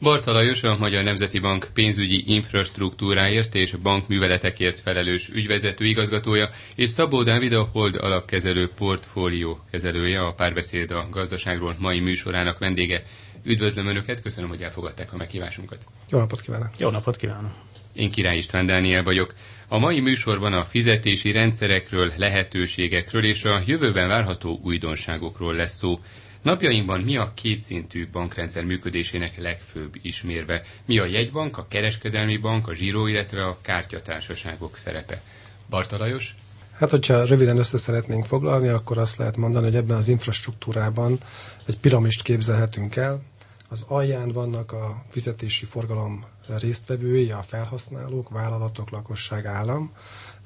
Barta 0.00 0.32
Lajos, 0.32 0.62
a 0.62 0.76
Magyar 0.78 1.04
Nemzeti 1.04 1.38
Bank 1.38 1.68
pénzügyi 1.74 2.22
infrastruktúráért 2.26 3.54
és 3.54 3.72
bankműveletekért 3.72 4.80
felelős 4.80 5.28
ügyvezető 5.28 5.84
igazgatója, 5.84 6.50
és 6.74 6.90
Szabó 6.90 7.22
Dávid 7.22 7.52
a 7.52 7.68
Hold 7.72 7.96
alapkezelő 7.96 8.68
portfólió 8.68 9.60
kezelője, 9.70 10.20
a 10.20 10.32
párbeszéd 10.32 10.90
a 10.90 11.06
gazdaságról 11.10 11.76
mai 11.78 12.00
műsorának 12.00 12.58
vendége. 12.58 13.02
Üdvözlöm 13.44 13.86
Önöket, 13.86 14.22
köszönöm, 14.22 14.48
hogy 14.48 14.62
elfogadták 14.62 15.12
a 15.12 15.16
meghívásunkat. 15.16 15.84
Jó 16.10 16.18
napot 16.18 16.40
kívánok! 16.40 16.70
Jó 16.78 16.90
napot 16.90 17.16
kívánok! 17.16 17.52
Én 17.94 18.10
Király 18.10 18.36
István 18.36 18.66
Dániel 18.66 19.02
vagyok. 19.02 19.34
A 19.68 19.78
mai 19.78 20.00
műsorban 20.00 20.52
a 20.52 20.64
fizetési 20.64 21.32
rendszerekről, 21.32 22.12
lehetőségekről 22.16 23.24
és 23.24 23.44
a 23.44 23.60
jövőben 23.66 24.08
várható 24.08 24.60
újdonságokról 24.62 25.54
lesz 25.54 25.76
szó. 25.76 25.98
Napjainkban 26.42 27.00
mi 27.00 27.16
a 27.16 27.32
kétszintű 27.34 28.08
bankrendszer 28.12 28.64
működésének 28.64 29.36
legfőbb 29.38 29.94
ismérve? 30.02 30.62
Mi 30.84 30.98
a 30.98 31.04
jegybank, 31.04 31.58
a 31.58 31.66
kereskedelmi 31.68 32.36
bank, 32.36 32.68
a 32.68 32.74
zsíró, 32.74 33.06
illetve 33.06 33.44
a 33.46 33.58
kártyatársaságok 33.60 34.76
szerepe? 34.76 35.22
Barta 35.68 35.96
Lajos? 35.98 36.34
Hát, 36.72 36.90
hogyha 36.90 37.24
röviden 37.24 37.58
össze 37.58 37.78
szeretnénk 37.78 38.26
foglalni, 38.26 38.68
akkor 38.68 38.98
azt 38.98 39.16
lehet 39.16 39.36
mondani, 39.36 39.64
hogy 39.64 39.74
ebben 39.76 39.96
az 39.96 40.08
infrastruktúrában 40.08 41.18
egy 41.66 41.78
piramist 41.78 42.22
képzelhetünk 42.22 42.96
el. 42.96 43.22
Az 43.68 43.84
alján 43.86 44.28
vannak 44.32 44.72
a 44.72 45.04
fizetési 45.10 45.64
forgalom 45.64 46.24
résztvevői, 46.58 47.30
a 47.30 47.44
felhasználók, 47.48 48.28
vállalatok, 48.28 48.90
lakosság, 48.90 49.46
állam. 49.46 49.92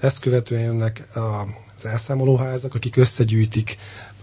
Ezt 0.01 0.19
követően 0.19 0.62
jönnek 0.62 1.03
az 1.77 1.87
elszámolóházak, 1.87 2.75
akik 2.75 2.97
összegyűjtik 2.97 3.77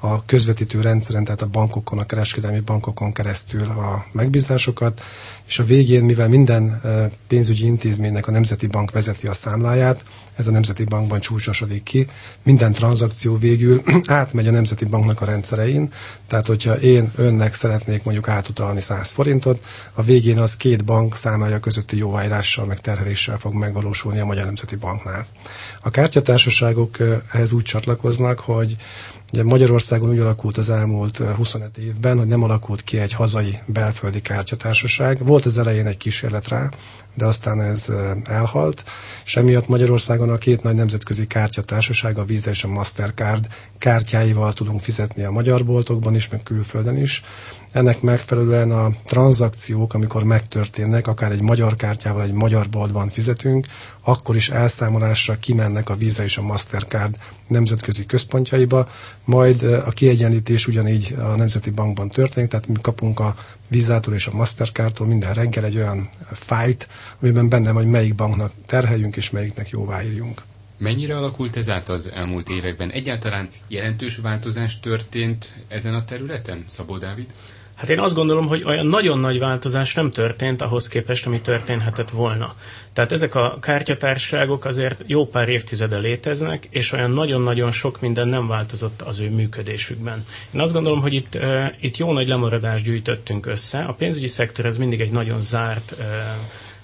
a 0.03 0.25
közvetítő 0.25 0.81
rendszeren, 0.81 1.23
tehát 1.23 1.41
a 1.41 1.47
bankokon, 1.47 1.99
a 1.99 2.05
kereskedelmi 2.05 2.59
bankokon 2.59 3.11
keresztül 3.11 3.69
a 3.69 4.05
megbízásokat, 4.11 5.01
és 5.47 5.59
a 5.59 5.63
végén, 5.63 6.03
mivel 6.03 6.27
minden 6.27 6.81
pénzügyi 7.27 7.65
intézménynek 7.65 8.27
a 8.27 8.31
Nemzeti 8.31 8.67
Bank 8.67 8.91
vezeti 8.91 9.27
a 9.27 9.33
számláját, 9.33 10.03
ez 10.35 10.47
a 10.47 10.51
Nemzeti 10.51 10.83
Bankban 10.83 11.19
csúcsosodik 11.19 11.83
ki, 11.83 12.07
minden 12.43 12.71
tranzakció 12.71 13.37
végül 13.37 13.81
átmegy 14.05 14.47
a 14.47 14.51
Nemzeti 14.51 14.85
Banknak 14.85 15.21
a 15.21 15.25
rendszerein, 15.25 15.91
tehát 16.27 16.45
hogyha 16.45 16.79
én 16.79 17.11
önnek 17.15 17.53
szeretnék 17.53 18.03
mondjuk 18.03 18.27
átutalni 18.27 18.81
100 18.81 19.11
forintot, 19.11 19.63
a 19.93 20.01
végén 20.01 20.39
az 20.39 20.57
két 20.57 20.85
bank 20.85 21.15
számlája 21.15 21.59
közötti 21.59 21.97
jóváírással 21.97 22.65
meg 22.65 22.79
terheléssel 22.79 23.37
fog 23.37 23.53
megvalósulni 23.53 24.19
a 24.19 24.25
Magyar 24.25 24.45
Nemzeti 24.45 24.75
Banknál. 24.75 25.25
A 25.81 25.89
kártyatársaságok 25.89 26.97
ehhez 27.31 27.51
úgy 27.51 27.63
csatlakoznak, 27.63 28.39
hogy 28.39 28.75
Ugye 29.33 29.43
Magyarországon 29.43 30.09
úgy 30.09 30.19
alakult 30.19 30.57
az 30.57 30.69
elmúlt 30.69 31.17
25 31.17 31.77
évben, 31.77 32.17
hogy 32.17 32.27
nem 32.27 32.43
alakult 32.43 32.83
ki 32.83 32.97
egy 32.97 33.13
hazai 33.13 33.57
belföldi 33.65 34.21
kártyatársaság. 34.21 35.25
Volt 35.25 35.45
az 35.45 35.57
elején 35.57 35.85
egy 35.85 35.97
kísérlet 35.97 36.47
rá, 36.47 36.69
de 37.15 37.25
aztán 37.25 37.61
ez 37.61 37.87
elhalt, 38.23 38.83
és 39.25 39.35
emiatt 39.35 39.67
Magyarországon 39.67 40.29
a 40.29 40.37
két 40.37 40.63
nagy 40.63 40.75
nemzetközi 40.75 41.27
kártyatársaság, 41.27 42.17
a 42.17 42.25
Visa 42.25 42.49
és 42.49 42.63
a 42.63 42.67
Mastercard 42.67 43.47
kártyáival 43.77 44.53
tudunk 44.53 44.81
fizetni 44.81 45.23
a 45.23 45.31
magyar 45.31 45.65
boltokban 45.65 46.15
is, 46.15 46.29
meg 46.29 46.43
külföldön 46.43 46.97
is. 46.97 47.23
Ennek 47.71 48.01
megfelelően 48.01 48.71
a 48.71 48.89
tranzakciók, 49.05 49.93
amikor 49.93 50.23
megtörténnek, 50.23 51.07
akár 51.07 51.31
egy 51.31 51.41
magyar 51.41 51.75
kártyával, 51.75 52.23
egy 52.23 52.33
magyar 52.33 52.69
boltban 52.69 53.09
fizetünk, 53.09 53.67
akkor 54.01 54.35
is 54.35 54.49
elszámolásra 54.49 55.39
kimennek 55.39 55.89
a 55.89 55.95
Visa 55.95 56.23
és 56.23 56.37
a 56.37 56.41
Mastercard 56.41 57.15
nemzetközi 57.47 58.05
központjaiba, 58.05 58.89
majd 59.25 59.63
a 59.63 59.89
kiegyenlítés 59.89 60.67
ugyanígy 60.67 61.15
a 61.19 61.35
Nemzeti 61.35 61.69
Bankban 61.69 62.09
történik, 62.09 62.49
tehát 62.49 62.67
mi 62.67 62.75
kapunk 62.81 63.19
a 63.19 63.35
Vizától 63.67 64.13
és 64.13 64.27
a 64.27 64.33
Mastercardtól 64.35 65.07
minden 65.07 65.33
reggel 65.33 65.65
egy 65.65 65.75
olyan 65.77 66.09
fájt, 66.31 66.87
amiben 67.21 67.49
benne 67.49 67.69
hogy 67.69 67.87
melyik 67.87 68.15
banknak 68.15 68.51
terheljünk 68.65 69.15
és 69.15 69.29
melyiknek 69.29 69.69
jóváírjunk. 69.69 70.41
Mennyire 70.77 71.17
alakult 71.17 71.57
ez 71.57 71.69
át 71.69 71.89
az 71.89 72.11
elmúlt 72.13 72.49
években? 72.49 72.91
Egyáltalán 72.91 73.49
jelentős 73.67 74.17
változás 74.17 74.79
történt 74.79 75.65
ezen 75.67 75.93
a 75.93 76.03
területen, 76.03 76.65
Szabó 76.67 76.97
Dávid? 76.97 77.33
Hát 77.81 77.89
én 77.89 77.99
azt 77.99 78.15
gondolom, 78.15 78.47
hogy 78.47 78.63
olyan 78.65 78.85
nagyon 78.85 79.19
nagy 79.19 79.39
változás 79.39 79.93
nem 79.93 80.11
történt 80.11 80.61
ahhoz 80.61 80.87
képest, 80.87 81.25
ami 81.25 81.41
történhetett 81.41 82.09
volna. 82.09 82.53
Tehát 82.93 83.11
ezek 83.11 83.35
a 83.35 83.57
kártyatárságok 83.61 84.65
azért 84.65 85.03
jó 85.07 85.27
pár 85.27 85.49
évtizede 85.49 85.97
léteznek, 85.97 86.67
és 86.69 86.91
olyan 86.91 87.11
nagyon-nagyon 87.11 87.71
sok 87.71 88.01
minden 88.01 88.27
nem 88.27 88.47
változott 88.47 89.01
az 89.01 89.19
ő 89.19 89.29
működésükben. 89.29 90.25
Én 90.53 90.61
azt 90.61 90.73
gondolom, 90.73 91.01
hogy 91.01 91.13
itt, 91.13 91.35
uh, 91.35 91.65
itt 91.79 91.97
jó 91.97 92.13
nagy 92.13 92.27
lemaradást 92.27 92.83
gyűjtöttünk 92.83 93.45
össze. 93.45 93.79
A 93.83 93.93
pénzügyi 93.93 94.27
szektor 94.27 94.65
ez 94.65 94.77
mindig 94.77 95.01
egy 95.01 95.11
nagyon 95.11 95.41
zárt 95.41 95.95
uh, 95.99 96.05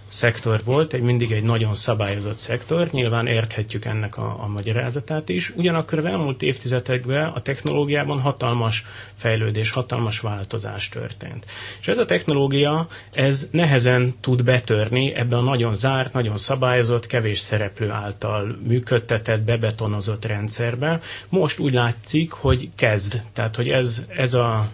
szektor 0.07 0.61
volt, 0.65 0.93
egy 0.93 1.01
mindig 1.01 1.31
egy 1.31 1.43
nagyon 1.43 1.75
szabályozott 1.75 2.37
szektor, 2.37 2.87
nyilván 2.91 3.27
érthetjük 3.27 3.85
ennek 3.85 4.17
a, 4.17 4.37
a 4.43 4.47
magyarázatát 4.47 5.29
is. 5.29 5.49
Ugyanakkor 5.55 5.97
az 5.97 6.05
elmúlt 6.05 6.41
évtizedekben 6.41 7.27
a 7.27 7.41
technológiában 7.41 8.21
hatalmas 8.21 8.85
fejlődés, 9.13 9.71
hatalmas 9.71 10.19
változás 10.19 10.89
történt. 10.89 11.45
És 11.79 11.87
ez 11.87 11.97
a 11.97 12.05
technológia, 12.05 12.87
ez 13.13 13.49
nehezen 13.51 14.15
tud 14.19 14.43
betörni 14.43 15.13
ebbe 15.15 15.35
a 15.35 15.41
nagyon 15.41 15.75
zárt, 15.75 16.13
nagyon 16.13 16.37
szabályozott, 16.37 17.07
kevés 17.07 17.39
szereplő 17.39 17.89
által 17.91 18.57
működtetett, 18.63 19.41
bebetonozott 19.41 20.25
rendszerbe. 20.25 20.99
Most 21.29 21.59
úgy 21.59 21.73
látszik, 21.73 22.31
hogy 22.31 22.69
kezd. 22.75 23.21
Tehát, 23.33 23.55
hogy 23.55 23.69
ez, 23.69 24.05
ez 24.15 24.33
a 24.33 24.69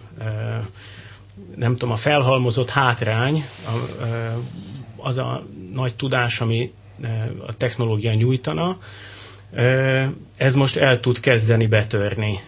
nem 1.56 1.72
tudom, 1.72 1.90
a 1.90 1.96
felhalmozott 1.96 2.70
hátrány, 2.70 3.44
a, 3.66 4.02
az 5.04 5.16
a 5.16 5.46
nagy 5.72 5.94
tudás, 5.94 6.40
ami 6.40 6.72
e, 7.02 7.30
a 7.46 7.56
technológia 7.56 8.14
nyújtana, 8.14 8.78
e, 9.54 10.10
ez 10.36 10.54
most 10.54 10.76
el 10.76 11.00
tud 11.00 11.20
kezdeni 11.20 11.66
betörni 11.66 12.38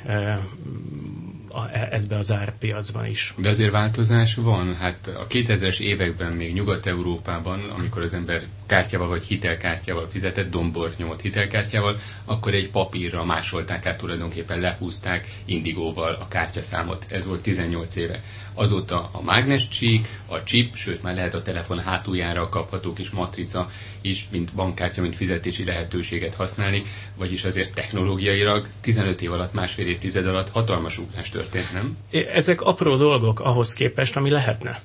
ezbe 1.90 2.16
a 2.16 2.20
zárt 2.20 2.54
piacban 2.58 3.06
is. 3.06 3.34
De 3.36 3.48
azért 3.48 3.70
változás 3.70 4.34
van. 4.34 4.74
Hát 4.76 5.10
a 5.20 5.26
2000-es 5.26 5.80
években 5.80 6.32
még 6.32 6.52
Nyugat-Európában, 6.52 7.60
amikor 7.78 8.02
az 8.02 8.14
ember 8.14 8.42
kártyával 8.66 9.08
vagy 9.08 9.24
hitelkártyával 9.24 10.06
fizetett, 10.08 10.50
dombor 10.50 10.92
nyomott 10.96 11.20
hitelkártyával, 11.20 11.96
akkor 12.24 12.54
egy 12.54 12.70
papírra 12.70 13.24
másolták 13.24 13.86
át, 13.86 13.98
tulajdonképpen 13.98 14.60
lehúzták 14.60 15.28
indigóval 15.44 16.14
a 16.20 16.28
kártyaszámot. 16.28 17.06
Ez 17.08 17.26
volt 17.26 17.42
18 17.42 17.96
éve. 17.96 18.22
Azóta 18.58 19.08
a 19.12 19.22
mágnes 19.22 19.68
csík, 19.68 20.08
a 20.26 20.42
chip, 20.42 20.74
sőt 20.74 21.02
már 21.02 21.14
lehet 21.14 21.34
a 21.34 21.42
telefon 21.42 21.78
hátuljára 21.78 22.48
kapható 22.48 22.92
kis 22.92 23.10
matrica 23.10 23.70
is, 24.00 24.28
mint 24.30 24.52
bankkártya, 24.52 25.02
mint 25.02 25.16
fizetési 25.16 25.64
lehetőséget 25.64 26.34
használni, 26.34 26.82
vagyis 27.16 27.44
azért 27.44 27.74
technológiailag 27.74 28.68
15 28.80 29.22
év 29.22 29.32
alatt, 29.32 29.52
másfél 29.52 29.86
évtized 29.86 30.26
alatt 30.26 30.50
hatalmas 30.50 30.98
ugrás 30.98 31.28
történt, 31.28 31.72
nem? 31.72 31.96
Ezek 32.10 32.60
apró 32.60 32.96
dolgok 32.96 33.40
ahhoz 33.40 33.72
képest, 33.72 34.16
ami 34.16 34.30
lehetne. 34.30 34.80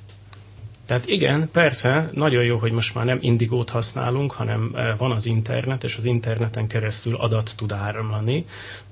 Tehát 0.86 1.08
igen, 1.08 1.50
persze, 1.52 2.10
nagyon 2.14 2.44
jó, 2.44 2.58
hogy 2.58 2.72
most 2.72 2.96
már 2.96 3.06
nem 3.06 3.18
indigót 3.22 3.70
használunk, 3.70 4.32
hanem 4.32 4.72
eh, 4.76 4.98
van 4.98 5.12
az 5.12 5.26
internet, 5.26 5.84
és 5.84 5.96
az 5.96 6.06
interneten 6.06 6.68
keresztül 6.68 7.16
adat 7.16 7.54
tud 7.58 7.72
áramlani. 7.72 8.46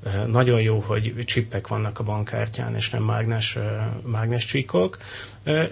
Eh, 0.03 0.25
nagyon 0.27 0.61
jó, 0.61 0.79
hogy 0.79 1.13
csippek 1.25 1.67
vannak 1.67 2.00
a 2.00 2.03
bankkártyán, 2.03 2.75
és 2.75 2.89
nem 2.89 3.03
mágnes, 3.03 3.55
eh, 3.55 3.63
mágnes 4.01 4.45
csíkok. 4.45 4.97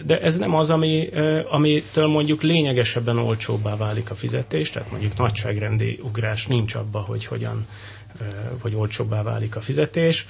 De 0.06 0.22
ez 0.22 0.38
nem 0.38 0.54
az, 0.56 0.70
ami, 0.70 1.10
amitől 1.50 2.08
mondjuk 2.08 2.42
lényegesebben 2.42 3.18
olcsóbbá 3.18 3.76
válik 3.76 4.12
a 4.12 4.16
fizetés, 4.16 4.70
tehát 4.70 4.92
mondjuk 4.92 5.18
nagyságrendi 5.18 6.00
ugrás 6.04 6.48
nincs 6.48 6.76
abba, 6.76 7.00
hogy 7.00 7.26
hogyan 7.26 7.68
vagy 8.62 8.76
olcsóbbá 8.76 9.22
válik 9.22 9.56
a 9.56 9.62
fizetés, 9.62 10.28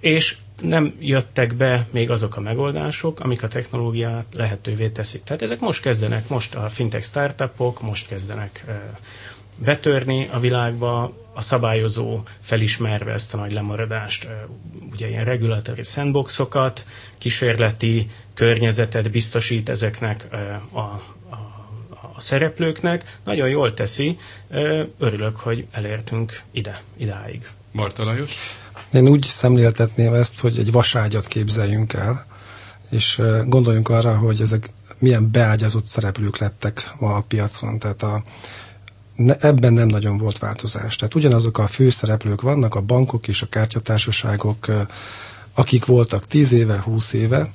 és 0.00 0.36
nem 0.60 0.94
jöttek 1.00 1.54
be 1.54 1.86
még 1.90 2.10
azok 2.10 2.36
a 2.36 2.40
megoldások, 2.40 3.20
amik 3.20 3.42
a 3.42 3.48
technológiát 3.48 4.26
lehetővé 4.32 4.88
teszik. 4.88 5.22
Tehát 5.22 5.42
ezek 5.42 5.60
most 5.60 5.82
kezdenek, 5.82 6.28
most 6.28 6.54
a 6.54 6.68
fintech 6.68 7.04
startupok 7.04 7.82
most 7.82 8.08
kezdenek 8.08 8.64
betörni 9.58 10.28
a 10.32 10.38
világba, 10.38 11.12
a 11.34 11.40
szabályozó 11.42 12.20
felismerve 12.40 13.12
ezt 13.12 13.34
a 13.34 13.36
nagy 13.36 13.52
lemaradást, 13.52 14.28
ugye 14.92 15.08
ilyen 15.08 15.24
regulatory 15.24 15.82
sandboxokat, 15.82 16.84
kísérleti 17.18 18.10
környezetet 18.34 19.10
biztosít 19.10 19.68
ezeknek 19.68 20.26
a, 20.70 20.78
a, 20.78 21.02
a 22.14 22.20
szereplőknek. 22.20 23.18
Nagyon 23.24 23.48
jól 23.48 23.74
teszi, 23.74 24.18
örülök, 24.98 25.36
hogy 25.36 25.66
elértünk 25.70 26.42
ide, 26.50 26.82
idáig. 26.96 27.48
Marta 27.70 28.04
Lajos? 28.04 28.32
Én 28.94 29.08
úgy 29.08 29.26
szemléltetném 29.28 30.14
ezt, 30.14 30.40
hogy 30.40 30.58
egy 30.58 30.72
vaságyat 30.72 31.26
képzeljünk 31.26 31.92
el, 31.92 32.26
és 32.90 33.22
gondoljunk 33.46 33.88
arra, 33.88 34.16
hogy 34.16 34.40
ezek 34.40 34.70
milyen 34.98 35.30
beágyazott 35.30 35.84
szereplők 35.86 36.38
lettek 36.38 36.92
ma 36.98 37.14
a 37.14 37.20
piacon. 37.28 37.78
Tehát 37.78 38.02
a, 38.02 38.22
ne, 39.16 39.36
ebben 39.40 39.72
nem 39.72 39.86
nagyon 39.88 40.18
volt 40.18 40.38
változás. 40.38 40.96
Tehát 40.96 41.14
ugyanazok 41.14 41.58
a 41.58 41.66
főszereplők 41.66 42.40
vannak, 42.40 42.74
a 42.74 42.80
bankok 42.80 43.28
és 43.28 43.42
a 43.42 43.46
kártyatársaságok, 43.48 44.66
akik 45.54 45.84
voltak 45.84 46.26
10 46.26 46.52
éve, 46.52 46.80
20 46.80 47.12
éve, 47.12 47.50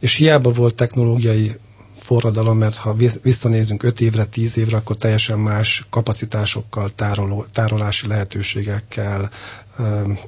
és 0.00 0.14
hiába 0.14 0.52
volt 0.52 0.74
technológiai 0.74 1.56
forradalom, 1.98 2.58
mert 2.58 2.76
ha 2.76 2.96
visszanézünk 3.22 3.82
5 3.82 4.00
évre, 4.00 4.24
10 4.24 4.56
évre, 4.56 4.76
akkor 4.76 4.96
teljesen 4.96 5.38
más 5.38 5.86
kapacitásokkal, 5.90 6.90
tároló, 6.94 7.44
tárolási 7.52 8.06
lehetőségekkel, 8.06 9.30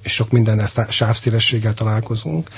és 0.03 0.13
sok 0.15 0.31
minden 0.31 0.67
sávszélességgel 0.89 1.75
találkozunk, 1.75 2.49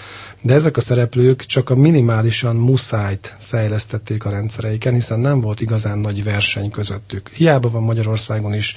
de 0.43 0.55
ezek 0.55 0.77
a 0.77 0.81
szereplők 0.81 1.45
csak 1.47 1.71
a 1.71 1.75
minimálisan 1.75 2.57
muszájt 2.57 3.37
fejlesztették 3.41 4.25
a 4.25 4.31
rendszereiken, 4.31 4.95
hiszen 4.95 5.21
nem 5.21 5.41
volt 5.41 5.61
igazán 5.61 5.99
nagy 5.99 6.25
verseny 6.25 6.71
közöttük. 6.71 7.29
Hiába 7.29 7.71
van 7.71 7.83
Magyarországon 7.83 8.55
is 8.55 8.77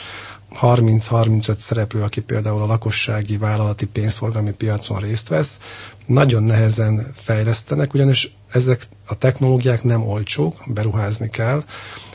30-35 0.61 1.57
szereplő, 1.57 2.01
aki 2.01 2.21
például 2.21 2.61
a 2.61 2.65
lakossági 2.65 3.37
vállalati 3.37 3.85
pénzforgalmi 3.85 4.51
piacon 4.51 4.99
részt 4.99 5.27
vesz, 5.27 5.59
nagyon 6.05 6.43
nehezen 6.43 7.11
fejlesztenek, 7.23 7.93
ugyanis 7.93 8.35
ezek 8.51 8.87
a 9.05 9.17
technológiák 9.17 9.83
nem 9.83 10.01
olcsók, 10.07 10.55
beruházni 10.67 11.29
kell, 11.29 11.63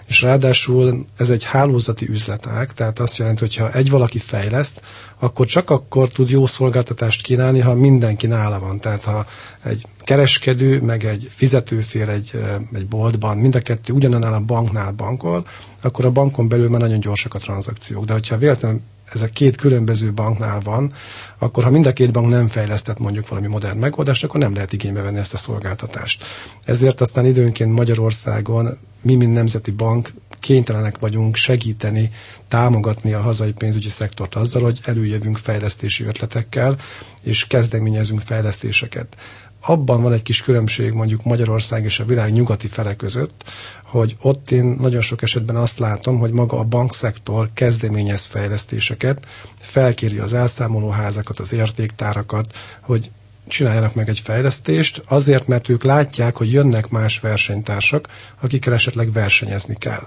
és 0.08 0.22
ráadásul 0.22 1.06
ez 1.16 1.30
egy 1.30 1.44
hálózati 1.44 2.08
üzletág, 2.08 2.72
tehát 2.72 2.98
azt 2.98 3.16
jelenti, 3.16 3.40
hogy 3.40 3.56
ha 3.56 3.72
egy 3.72 3.90
valaki 3.90 4.18
fejleszt, 4.18 4.82
akkor 5.18 5.46
csak 5.46 5.70
akkor 5.70 6.08
tud 6.08 6.30
jó 6.30 6.46
szolgáltatást 6.46 7.22
kínálni, 7.22 7.60
ha 7.60 7.74
mindenki 7.74 8.26
nála 8.26 8.60
van. 8.60 8.80
Tehát 8.80 9.04
ha 9.04 9.26
egy 9.64 9.86
kereskedő, 10.00 10.80
meg 10.80 11.04
egy 11.04 11.30
fizetőfél 11.34 12.08
egy, 12.08 12.32
egy 12.72 12.86
boltban, 12.86 13.38
mind 13.38 13.54
a 13.54 13.60
kettő 13.60 13.92
ugyanannál 13.92 14.34
a 14.34 14.40
banknál 14.40 14.92
bankol, 14.92 15.46
akkor 15.82 16.04
a 16.04 16.10
bankon 16.10 16.48
belül 16.48 16.68
már 16.68 16.80
nagyon 16.80 17.00
gyorsak 17.00 17.34
a 17.34 17.38
tranzakciók. 17.38 18.04
De 18.04 18.12
hogyha 18.12 18.38
véletlenül 18.38 18.80
ezek 19.12 19.30
két 19.30 19.56
különböző 19.56 20.12
banknál 20.12 20.60
van, 20.60 20.92
akkor 21.38 21.64
ha 21.64 21.70
mind 21.70 21.86
a 21.86 21.92
két 21.92 22.12
bank 22.12 22.28
nem 22.28 22.48
fejlesztett 22.48 22.98
mondjuk 22.98 23.28
valami 23.28 23.46
modern 23.46 23.78
megoldást, 23.78 24.24
akkor 24.24 24.40
nem 24.40 24.54
lehet 24.54 24.72
igénybe 24.72 25.02
venni 25.02 25.18
ezt 25.18 25.34
a 25.34 25.36
szolgáltatást. 25.36 26.24
Ezért 26.64 27.00
aztán 27.00 27.26
időnként 27.26 27.72
Magyarországon 27.72 28.78
mi, 29.02 29.14
mint 29.14 29.32
Nemzeti 29.32 29.70
Bank 29.70 30.12
kénytelenek 30.40 30.98
vagyunk 30.98 31.36
segíteni, 31.36 32.10
támogatni 32.48 33.12
a 33.12 33.20
hazai 33.20 33.52
pénzügyi 33.52 33.88
szektort 33.88 34.34
azzal, 34.34 34.62
hogy 34.62 34.80
előjövünk 34.84 35.36
fejlesztési 35.38 36.04
ötletekkel, 36.04 36.76
és 37.22 37.46
kezdeményezünk 37.46 38.20
fejlesztéseket 38.20 39.16
abban 39.60 40.02
van 40.02 40.12
egy 40.12 40.22
kis 40.22 40.42
különbség 40.42 40.92
mondjuk 40.92 41.24
Magyarország 41.24 41.84
és 41.84 42.00
a 42.00 42.04
világ 42.04 42.32
nyugati 42.32 42.68
fele 42.68 42.94
között, 42.96 43.44
hogy 43.84 44.16
ott 44.20 44.50
én 44.50 44.64
nagyon 44.80 45.00
sok 45.00 45.22
esetben 45.22 45.56
azt 45.56 45.78
látom, 45.78 46.18
hogy 46.18 46.30
maga 46.30 46.58
a 46.58 46.64
bankszektor 46.64 47.50
kezdeményez 47.54 48.24
fejlesztéseket, 48.24 49.26
felkéri 49.60 50.18
az 50.18 50.32
elszámolóházakat, 50.32 51.38
az 51.38 51.52
értéktárakat, 51.52 52.54
hogy 52.80 53.10
csináljanak 53.48 53.94
meg 53.94 54.08
egy 54.08 54.18
fejlesztést, 54.18 55.02
azért, 55.06 55.46
mert 55.46 55.68
ők 55.68 55.82
látják, 55.84 56.36
hogy 56.36 56.52
jönnek 56.52 56.88
más 56.88 57.18
versenytársak, 57.20 58.08
akikkel 58.40 58.72
esetleg 58.72 59.12
versenyezni 59.12 59.74
kell. 59.74 60.06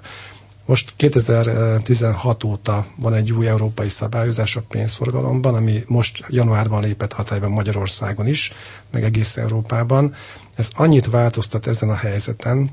Most 0.72 0.94
2016 0.96 2.44
óta 2.44 2.86
van 2.96 3.14
egy 3.14 3.32
új 3.32 3.48
európai 3.48 3.90
szabályozás 3.90 4.56
a 4.56 4.62
pénzforgalomban, 4.70 5.56
ami 5.56 5.84
most 5.88 6.24
januárban 6.30 6.82
lépett 6.82 7.14
hatályba 7.14 7.50
Magyarországon 7.50 8.28
is, 8.28 8.54
meg 8.92 9.04
egész 9.04 9.38
Európában. 9.38 10.14
Ez 10.56 10.70
annyit 10.76 11.06
változtat 11.10 11.68
ezen 11.68 11.90
a 11.90 11.96
helyzeten, 11.96 12.72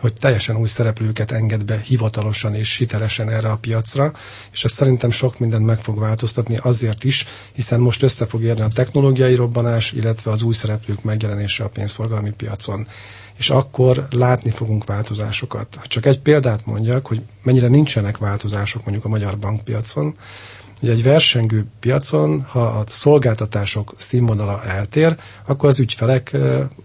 hogy 0.00 0.12
teljesen 0.12 0.56
új 0.56 0.68
szereplőket 0.68 1.30
enged 1.30 1.64
be 1.64 1.78
hivatalosan 1.80 2.54
és 2.54 2.76
hitelesen 2.76 3.28
erre 3.28 3.50
a 3.50 3.56
piacra, 3.56 4.12
és 4.52 4.64
ez 4.64 4.72
szerintem 4.72 5.10
sok 5.10 5.38
mindent 5.38 5.64
meg 5.66 5.78
fog 5.80 5.98
változtatni 5.98 6.56
azért 6.56 7.04
is, 7.04 7.26
hiszen 7.52 7.80
most 7.80 8.02
össze 8.02 8.26
fog 8.26 8.42
érni 8.42 8.62
a 8.62 8.68
technológiai 8.68 9.34
robbanás, 9.34 9.92
illetve 9.92 10.30
az 10.30 10.42
új 10.42 10.54
szereplők 10.54 11.02
megjelenése 11.02 11.64
a 11.64 11.68
pénzforgalmi 11.68 12.30
piacon 12.30 12.86
és 13.38 13.50
akkor 13.50 14.06
látni 14.10 14.50
fogunk 14.50 14.84
változásokat. 14.84 15.78
Csak 15.82 16.06
egy 16.06 16.20
példát 16.20 16.66
mondjak, 16.66 17.06
hogy 17.06 17.22
mennyire 17.42 17.68
nincsenek 17.68 18.18
változások 18.18 18.84
mondjuk 18.84 19.04
a 19.04 19.08
magyar 19.08 19.38
bankpiacon, 19.38 20.14
Ugye 20.82 20.92
egy 20.92 21.02
versengő 21.02 21.66
piacon, 21.80 22.42
ha 22.48 22.60
a 22.60 22.84
szolgáltatások 22.86 23.94
színvonala 23.96 24.64
eltér, 24.64 25.16
akkor 25.46 25.68
az 25.68 25.78
ügyfelek 25.78 26.36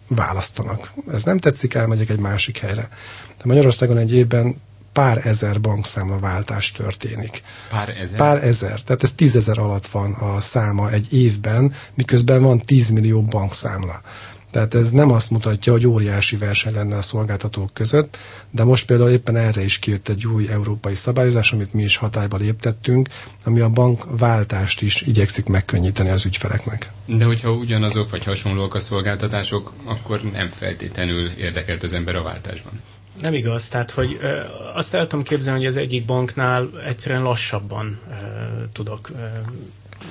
választanak. 0.08 0.94
Ez 1.12 1.24
nem 1.24 1.40
tetszik, 1.40 1.74
elmegyek 1.74 2.10
egy 2.10 2.20
másik 2.20 2.58
helyre. 2.58 2.90
De 3.38 3.44
Magyarországon 3.44 3.98
egy 3.98 4.14
évben 4.14 4.56
pár 4.92 5.26
ezer 5.26 5.62
bankszámlaváltás 5.62 6.72
történik. 6.72 7.42
Pár 7.70 7.90
ezer? 7.90 8.18
Pár 8.18 8.44
ezer. 8.44 8.82
Tehát 8.82 9.04
ez 9.04 9.14
tízezer 9.14 9.58
alatt 9.58 9.88
van 9.88 10.14
a 10.14 10.42
száma 10.42 10.92
egy 10.92 11.14
évben, 11.14 11.74
miközben 11.94 12.42
van 12.42 12.60
tízmillió 12.60 13.24
bankszámla. 13.24 14.02
Tehát 14.52 14.74
ez 14.74 14.92
nem 14.92 15.12
azt 15.12 15.30
mutatja, 15.30 15.72
hogy 15.72 15.88
óriási 15.88 16.38
verseny 16.38 16.74
lenne 16.74 16.96
a 16.96 17.02
szolgáltatók 17.02 17.74
között, 17.74 18.18
de 18.50 18.64
most 18.64 18.86
például 18.86 19.10
éppen 19.10 19.36
erre 19.36 19.64
is 19.64 19.80
kijött 19.80 20.10
egy 20.10 20.28
új 20.28 20.48
európai 20.50 20.96
szabályozás, 20.96 21.52
amit 21.52 21.74
mi 21.74 21.84
is 21.84 21.96
hatályba 21.98 22.38
léptettünk, 22.38 23.10
ami 23.44 23.60
a 23.60 23.70
bankváltást 23.70 24.82
is 24.82 25.02
igyekszik 25.02 25.48
megkönnyíteni 25.48 26.10
az 26.10 26.26
ügyfeleknek. 26.26 26.92
De 27.06 27.26
hogyha 27.26 27.52
ugyanazok 27.52 28.10
vagy 28.10 28.24
hasonlóak 28.24 28.74
a 28.74 28.80
szolgáltatások, 28.80 29.74
akkor 29.86 30.22
nem 30.22 30.50
feltétlenül 30.50 31.30
érdekelt 31.30 31.84
az 31.84 31.94
ember 31.94 32.16
a 32.16 32.22
váltásban. 32.22 32.82
Nem 33.22 33.34
igaz, 33.34 33.68
tehát 33.68 33.92
hogy 33.92 34.18
ö, 34.22 34.40
azt 34.76 34.94
el 34.94 35.08
tudom 35.08 35.26
képzelni, 35.26 35.60
hogy 35.60 35.68
az 35.68 35.78
egyik 35.78 36.06
banknál 36.06 36.70
egyszerűen 36.88 37.22
lassabban 37.24 38.00
ö, 38.10 38.14
tudok 38.74 39.10
ö, 39.16 39.26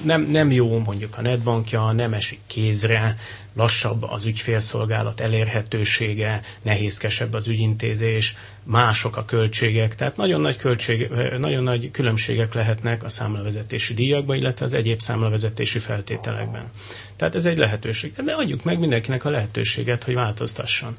nem, 0.05 0.23
nem 0.23 0.51
jó 0.51 0.79
mondjuk 0.79 1.19
a 1.19 1.23
netbankja, 1.23 1.93
nem 1.93 2.13
esik 2.13 2.41
kézre, 2.47 3.17
lassabb 3.57 4.03
az 4.03 4.25
ügyfélszolgálat 4.25 5.21
elérhetősége, 5.21 6.41
nehézkesebb 6.63 7.33
az 7.35 7.49
ügyintézés, 7.49 8.37
mások 8.63 9.17
a 9.17 9.25
költségek, 9.25 9.95
tehát 9.95 10.17
nagyon 10.17 10.41
nagy, 10.41 10.57
költség, 10.57 11.09
nagyon 11.39 11.63
nagy 11.63 11.91
különbségek 11.91 12.55
lehetnek 12.55 13.03
a 13.05 13.09
számlavezetési 13.09 13.95
díjakban, 13.95 14.37
illetve 14.37 14.65
az 14.65 14.75
egyéb 14.75 15.01
számlavezetési 15.01 15.79
feltételekben. 15.79 16.71
Tehát 17.17 17.35
ez 17.35 17.45
egy 17.45 17.59
lehetőség. 17.59 18.13
De 18.25 18.33
adjuk 18.33 18.65
meg 18.65 18.79
mindenkinek 18.79 19.25
a 19.25 19.31
lehetőséget, 19.31 20.05
hogy 20.05 20.15
változtasson. 20.15 20.97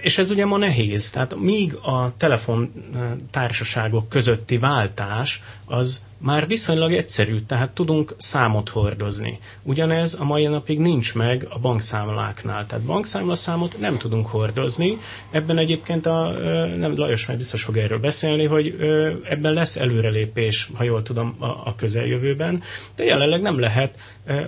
És 0.00 0.18
ez 0.18 0.30
ugye 0.30 0.44
ma 0.46 0.56
nehéz. 0.56 1.10
Tehát 1.10 1.34
míg 1.36 1.74
a 1.74 2.12
telefontársaságok 2.16 4.08
közötti 4.08 4.58
váltás 4.58 5.42
az 5.68 6.06
már 6.18 6.46
viszonylag 6.46 6.92
egyszerű, 6.92 7.38
tehát 7.40 7.70
tudunk 7.70 8.14
számot 8.18 8.68
hordozni. 8.68 9.38
Ugyanez 9.62 10.14
a 10.20 10.24
mai 10.24 10.46
napig 10.46 10.78
nincs 10.78 11.14
meg 11.14 11.46
a 11.50 11.58
bankszámláknál. 11.58 12.66
Tehát 12.66 12.84
bankszámlaszámot 12.84 13.78
nem 13.78 13.98
tudunk 13.98 14.26
hordozni. 14.26 14.98
Ebben 15.30 15.58
egyébként 15.58 16.06
a, 16.06 16.30
nem 16.76 16.96
Lajos 16.96 17.26
már 17.26 17.36
biztos 17.36 17.62
fog 17.62 17.76
erről 17.76 17.98
beszélni, 17.98 18.44
hogy 18.44 18.76
ebben 19.28 19.52
lesz 19.52 19.76
előrelépés, 19.76 20.70
ha 20.74 20.84
jól 20.84 21.02
tudom, 21.02 21.36
a, 21.38 21.44
a 21.44 21.74
közeljövőben, 21.76 22.62
de 22.96 23.04
jelenleg 23.04 23.40
nem 23.40 23.58
lehet 23.58 23.98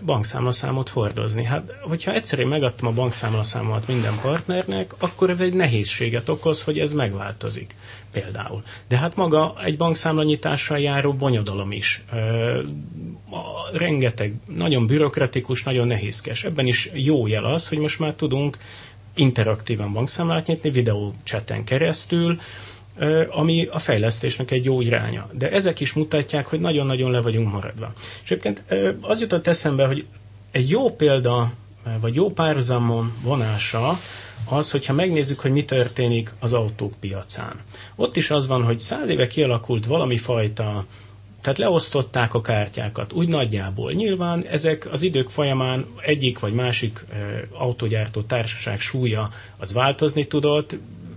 bankszámlaszámot 0.04 0.88
hordozni. 0.88 1.44
Hát, 1.44 1.73
hogyha 1.83 2.12
egyszerűen 2.12 2.49
megadtam 2.49 2.88
a 2.88 2.92
bankszámlaszámomat 2.92 3.87
minden 3.87 4.18
partnernek, 4.23 4.94
akkor 4.99 5.30
ez 5.30 5.40
egy 5.40 5.52
nehézséget 5.54 6.28
okoz, 6.28 6.62
hogy 6.62 6.78
ez 6.78 6.92
megváltozik 6.92 7.75
például. 8.12 8.62
De 8.88 8.97
hát 8.97 9.16
maga 9.16 9.54
egy 9.64 9.76
bankszámlanyitással 9.76 10.78
járó 10.78 11.10
bonyodalom 11.12 11.73
is. 11.73 12.05
Rengeteg, 13.73 14.35
nagyon 14.57 14.87
bürokratikus, 14.87 15.62
nagyon 15.62 15.87
nehézkes. 15.87 16.45
Ebben 16.45 16.67
is 16.67 16.90
jó 16.95 17.26
jel 17.26 17.45
az, 17.45 17.69
hogy 17.69 17.79
most 17.79 17.99
már 17.99 18.14
tudunk 18.14 18.59
interaktívan 19.14 19.93
bankszámlát 19.93 20.47
nyitni, 20.47 20.71
videócseten 20.71 21.64
keresztül, 21.64 22.40
ami 23.31 23.67
a 23.71 23.79
fejlesztésnek 23.79 24.50
egy 24.50 24.64
jó 24.64 24.81
iránya. 24.81 25.29
De 25.33 25.50
ezek 25.50 25.81
is 25.81 25.93
mutatják, 25.93 26.47
hogy 26.47 26.61
nagyon-nagyon 26.61 27.11
le 27.11 27.21
vagyunk 27.21 27.52
maradva. 27.52 27.93
És 28.23 28.31
egyébként 28.31 28.62
az 29.00 29.21
jutott 29.21 29.47
eszembe, 29.47 29.87
hogy 29.87 30.07
egy 30.50 30.71
jó 30.71 30.90
példa, 30.90 31.52
vagy 32.00 32.14
jó 32.14 32.30
párhuzamon 32.30 33.12
vonása 33.23 33.99
az, 34.49 34.70
hogyha 34.70 34.92
megnézzük, 34.92 35.40
hogy 35.40 35.50
mi 35.52 35.64
történik 35.64 36.32
az 36.38 36.52
autók 36.52 36.92
piacán. 37.00 37.54
Ott 37.97 38.16
is 38.16 38.30
az 38.30 38.47
van, 38.47 38.62
hogy 38.64 38.78
száz 38.78 39.09
éve 39.09 39.26
kialakult 39.26 39.87
valami 39.87 40.16
fajta 40.16 40.85
tehát 41.40 41.59
leosztották 41.59 42.35
a 42.35 42.40
kártyákat, 42.40 43.12
úgy 43.12 43.28
nagyjából. 43.28 43.92
Nyilván 43.92 44.44
ezek 44.47 44.88
az 44.92 45.02
idők 45.02 45.28
folyamán 45.30 45.87
egyik 46.02 46.38
vagy 46.38 46.52
másik 46.52 47.04
e, 47.12 47.16
autógyártó 47.52 48.20
társaság 48.20 48.80
súlya 48.80 49.30
az 49.59 49.73
változni 49.73 50.26
tudott, 50.26 50.76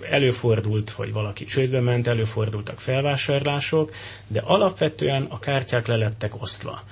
előfordult, 0.09 0.89
hogy 0.89 1.13
valaki 1.13 1.45
csődbe 1.45 1.79
ment, 1.79 2.07
előfordultak 2.07 2.79
felvásárlások, 2.79 3.91
de 4.27 4.41
alapvetően 4.45 5.23
a 5.29 5.39
kártyák 5.39 5.87
lelettek 5.87 6.41
osztva. 6.41 6.83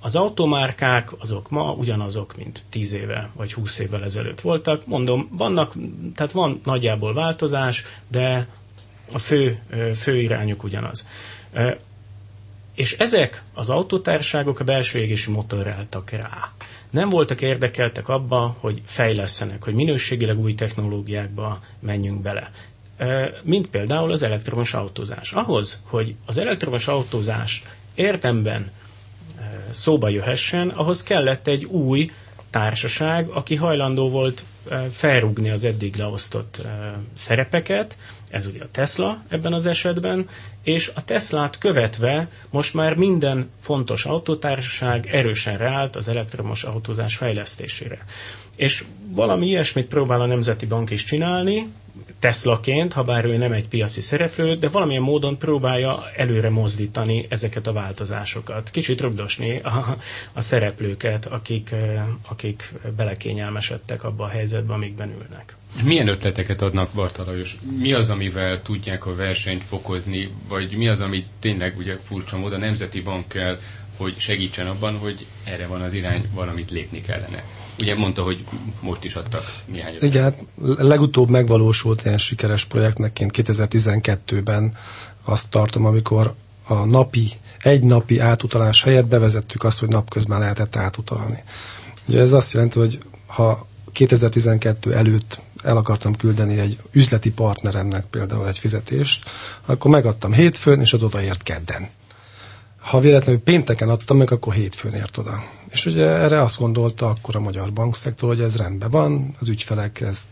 Az 0.00 0.16
automárkák 0.16 1.10
azok 1.18 1.50
ma 1.50 1.72
ugyanazok, 1.72 2.36
mint 2.36 2.62
10 2.68 2.92
éve 2.92 3.30
vagy 3.34 3.52
20 3.52 3.78
évvel 3.78 4.02
ezelőtt 4.04 4.40
voltak. 4.40 4.86
Mondom, 4.86 5.28
vannak, 5.32 5.74
tehát 6.14 6.32
van 6.32 6.60
nagyjából 6.64 7.14
változás, 7.14 7.84
de 8.08 8.46
a 9.12 9.18
fő, 9.18 9.58
fő 9.94 10.16
irányuk 10.20 10.62
ugyanaz. 10.64 11.06
és 12.74 12.92
ezek 12.98 13.42
az 13.54 13.70
autótárságok 13.70 14.60
a 14.60 14.64
belső 14.64 14.98
égési 14.98 15.30
motorra 15.30 15.70
álltak 15.70 16.10
rá. 16.10 16.52
Nem 16.90 17.08
voltak 17.08 17.40
érdekeltek 17.40 18.08
abba, 18.08 18.56
hogy 18.60 18.82
fejlesztenek, 18.84 19.64
hogy 19.64 19.74
minőségileg 19.74 20.38
új 20.38 20.54
technológiákba 20.54 21.60
menjünk 21.80 22.20
bele. 22.22 22.50
Mint 23.42 23.66
például 23.66 24.12
az 24.12 24.22
elektromos 24.22 24.74
autózás. 24.74 25.32
Ahhoz, 25.32 25.82
hogy 25.84 26.14
az 26.26 26.38
elektromos 26.38 26.88
autózás 26.88 27.62
érdemben 27.94 28.70
szóba 29.70 30.08
jöhessen, 30.08 30.68
ahhoz 30.68 31.02
kellett 31.02 31.46
egy 31.46 31.64
új 31.64 32.10
társaság, 32.50 33.28
aki 33.28 33.54
hajlandó 33.54 34.10
volt 34.10 34.44
felrúgni 34.90 35.50
az 35.50 35.64
eddig 35.64 35.96
leosztott 35.96 36.62
szerepeket, 37.16 37.96
ez 38.30 38.46
ugye 38.46 38.62
a 38.62 38.68
Tesla 38.70 39.22
ebben 39.28 39.52
az 39.52 39.66
esetben, 39.66 40.28
és 40.62 40.92
a 40.94 41.04
Teslát 41.04 41.58
követve 41.58 42.28
most 42.50 42.74
már 42.74 42.94
minden 42.94 43.50
fontos 43.60 44.04
autótársaság 44.04 45.06
erősen 45.06 45.56
ráállt 45.58 45.96
az 45.96 46.08
elektromos 46.08 46.64
autózás 46.64 47.16
fejlesztésére. 47.16 47.98
És 48.56 48.84
valami 49.08 49.46
ilyesmit 49.46 49.86
próbál 49.86 50.20
a 50.20 50.26
Nemzeti 50.26 50.66
Bank 50.66 50.90
is 50.90 51.04
csinálni, 51.04 51.66
Teslaként, 52.18 52.92
ha 52.92 53.04
bár 53.04 53.24
ő 53.24 53.36
nem 53.36 53.52
egy 53.52 53.68
piaci 53.68 54.00
szereplő, 54.00 54.54
de 54.54 54.68
valamilyen 54.68 55.02
módon 55.02 55.38
próbálja 55.38 56.02
előre 56.16 56.50
mozdítani 56.50 57.26
ezeket 57.28 57.66
a 57.66 57.72
változásokat. 57.72 58.70
Kicsit 58.70 59.00
rugdosni 59.00 59.58
a, 59.58 59.96
a 60.32 60.40
szereplőket, 60.40 61.26
akik, 61.26 61.74
akik 62.28 62.72
belekényelmesedtek 62.96 64.04
abba 64.04 64.24
a 64.24 64.28
helyzetbe, 64.28 64.72
amikben 64.72 65.10
ülnek. 65.10 65.56
Milyen 65.82 66.08
ötleteket 66.08 66.62
adnak 66.62 66.90
Bartalajos? 66.94 67.56
Mi 67.78 67.92
az, 67.92 68.10
amivel 68.10 68.62
tudják 68.62 69.06
a 69.06 69.14
versenyt 69.14 69.64
fokozni, 69.64 70.28
vagy 70.48 70.76
mi 70.76 70.88
az, 70.88 71.00
amit 71.00 71.26
tényleg 71.40 71.78
ugye 71.78 71.96
furcsa 71.96 72.38
módon 72.38 72.60
a 72.60 72.64
Nemzeti 72.64 73.00
Bank 73.00 73.28
kell, 73.28 73.58
hogy 73.96 74.14
segítsen 74.18 74.66
abban, 74.66 74.98
hogy 74.98 75.26
erre 75.44 75.66
van 75.66 75.80
az 75.80 75.92
irány, 75.92 76.24
valamit 76.34 76.70
lépni 76.70 77.00
kellene? 77.00 77.44
Ugye 77.80 77.94
mondta, 77.96 78.22
hogy 78.22 78.44
most 78.80 79.04
is 79.04 79.14
adtak 79.14 79.62
néhány. 79.64 79.96
Igen, 80.00 80.22
hát 80.22 80.38
legutóbb 80.78 81.28
megvalósult 81.28 82.04
ilyen 82.04 82.18
sikeres 82.18 82.64
projektnek 82.64 83.18
2012-ben 83.20 84.76
azt 85.24 85.50
tartom, 85.50 85.84
amikor 85.84 86.34
a 86.66 86.84
napi, 86.84 87.30
egy 87.62 87.84
napi 87.84 88.18
átutalás 88.18 88.82
helyett 88.82 89.06
bevezettük 89.06 89.64
azt, 89.64 89.78
hogy 89.78 89.88
napközben 89.88 90.38
lehetett 90.38 90.76
átutalni. 90.76 91.42
Ugye 92.08 92.20
ez 92.20 92.32
azt 92.32 92.52
jelenti, 92.52 92.78
hogy 92.78 92.98
ha 93.26 93.66
2012 93.92 94.94
előtt 94.94 95.40
el 95.62 95.76
akartam 95.76 96.16
küldeni 96.16 96.58
egy 96.58 96.78
üzleti 96.92 97.30
partneremnek 97.30 98.04
például 98.04 98.48
egy 98.48 98.58
fizetést, 98.58 99.30
akkor 99.66 99.90
megadtam 99.90 100.32
hétfőn, 100.32 100.80
és 100.80 100.92
az 100.92 101.02
odaért 101.02 101.42
kedden. 101.42 101.88
Ha 102.86 103.00
véletlenül 103.00 103.40
pénteken 103.40 103.88
adtam 103.88 104.16
meg, 104.16 104.30
akkor 104.32 104.54
hétfőn 104.54 104.94
ért 104.94 105.16
oda. 105.16 105.44
És 105.68 105.86
ugye 105.86 106.06
erre 106.06 106.42
azt 106.42 106.58
gondolta 106.58 107.06
akkor 107.08 107.36
a 107.36 107.40
magyar 107.40 107.72
bankszektor, 107.72 108.28
hogy 108.28 108.40
ez 108.40 108.56
rendben 108.56 108.90
van, 108.90 109.34
az 109.40 109.48
ügyfelek 109.48 110.00
ezt 110.00 110.26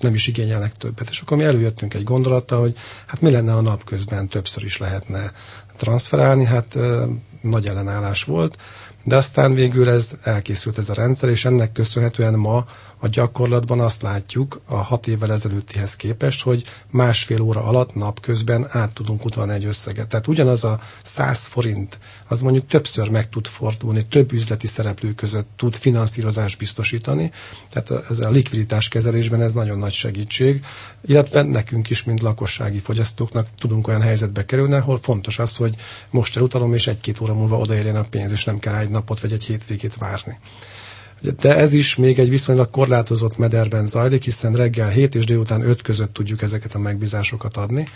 nem 0.00 0.14
is 0.14 0.26
igényelnek 0.26 0.72
többet. 0.72 1.08
És 1.10 1.20
akkor 1.20 1.36
mi 1.36 1.44
előjöttünk 1.44 1.94
egy 1.94 2.04
gondolattal, 2.04 2.60
hogy 2.60 2.76
hát 3.06 3.20
mi 3.20 3.30
lenne 3.30 3.54
a 3.54 3.60
napközben 3.60 4.28
többször 4.28 4.64
is 4.64 4.78
lehetne 4.78 5.32
transferálni, 5.76 6.44
hát 6.44 6.76
nagy 7.40 7.66
ellenállás 7.66 8.24
volt, 8.24 8.56
de 9.04 9.16
aztán 9.16 9.54
végül 9.54 9.88
ez 9.88 10.12
elkészült 10.22 10.78
ez 10.78 10.88
a 10.88 10.94
rendszer, 10.94 11.28
és 11.28 11.44
ennek 11.44 11.72
köszönhetően 11.72 12.34
ma 12.34 12.66
a 13.04 13.08
gyakorlatban 13.08 13.80
azt 13.80 14.02
látjuk 14.02 14.60
a 14.66 14.76
hat 14.76 15.06
évvel 15.06 15.32
ezelőttihez 15.32 15.96
képest, 15.96 16.42
hogy 16.42 16.64
másfél 16.90 17.40
óra 17.40 17.62
alatt 17.62 17.94
napközben 17.94 18.66
át 18.70 18.92
tudunk 18.94 19.24
utalni 19.24 19.52
egy 19.52 19.64
összeget. 19.64 20.08
Tehát 20.08 20.26
ugyanaz 20.26 20.64
a 20.64 20.80
100 21.02 21.46
forint, 21.46 21.98
az 22.28 22.40
mondjuk 22.40 22.66
többször 22.66 23.08
meg 23.08 23.28
tud 23.28 23.46
fordulni, 23.46 24.06
több 24.06 24.32
üzleti 24.32 24.66
szereplő 24.66 25.14
között 25.14 25.48
tud 25.56 25.74
finanszírozást 25.74 26.58
biztosítani, 26.58 27.30
tehát 27.70 28.10
ez 28.10 28.18
a 28.18 28.30
likviditás 28.30 28.88
kezelésben 28.88 29.42
ez 29.42 29.52
nagyon 29.52 29.78
nagy 29.78 29.92
segítség, 29.92 30.64
illetve 31.06 31.42
nekünk 31.42 31.90
is, 31.90 32.04
mint 32.04 32.20
lakossági 32.20 32.78
fogyasztóknak 32.78 33.48
tudunk 33.58 33.88
olyan 33.88 34.02
helyzetbe 34.02 34.44
kerülni, 34.44 34.74
ahol 34.74 34.98
fontos 34.98 35.38
az, 35.38 35.56
hogy 35.56 35.74
most 36.10 36.36
elutalom, 36.36 36.74
és 36.74 36.86
egy-két 36.86 37.20
óra 37.20 37.34
múlva 37.34 37.58
odaérjen 37.58 37.96
a 37.96 38.02
pénz, 38.10 38.32
és 38.32 38.44
nem 38.44 38.58
kell 38.58 38.74
egy 38.74 38.90
napot 38.90 39.20
vagy 39.20 39.32
egy 39.32 39.44
hétvégét 39.44 39.94
várni. 39.96 40.38
De 41.40 41.56
ez 41.56 41.72
is 41.72 41.96
még 41.96 42.18
egy 42.18 42.28
viszonylag 42.28 42.70
korlátozott 42.70 43.38
mederben 43.38 43.86
zajlik, 43.86 44.24
hiszen 44.24 44.52
reggel 44.52 44.88
7 44.88 45.14
és 45.14 45.24
délután 45.24 45.62
5 45.62 45.82
között 45.82 46.12
tudjuk 46.12 46.42
ezeket 46.42 46.74
a 46.74 46.78
megbízásokat 46.78 47.56
adni, 47.56 47.88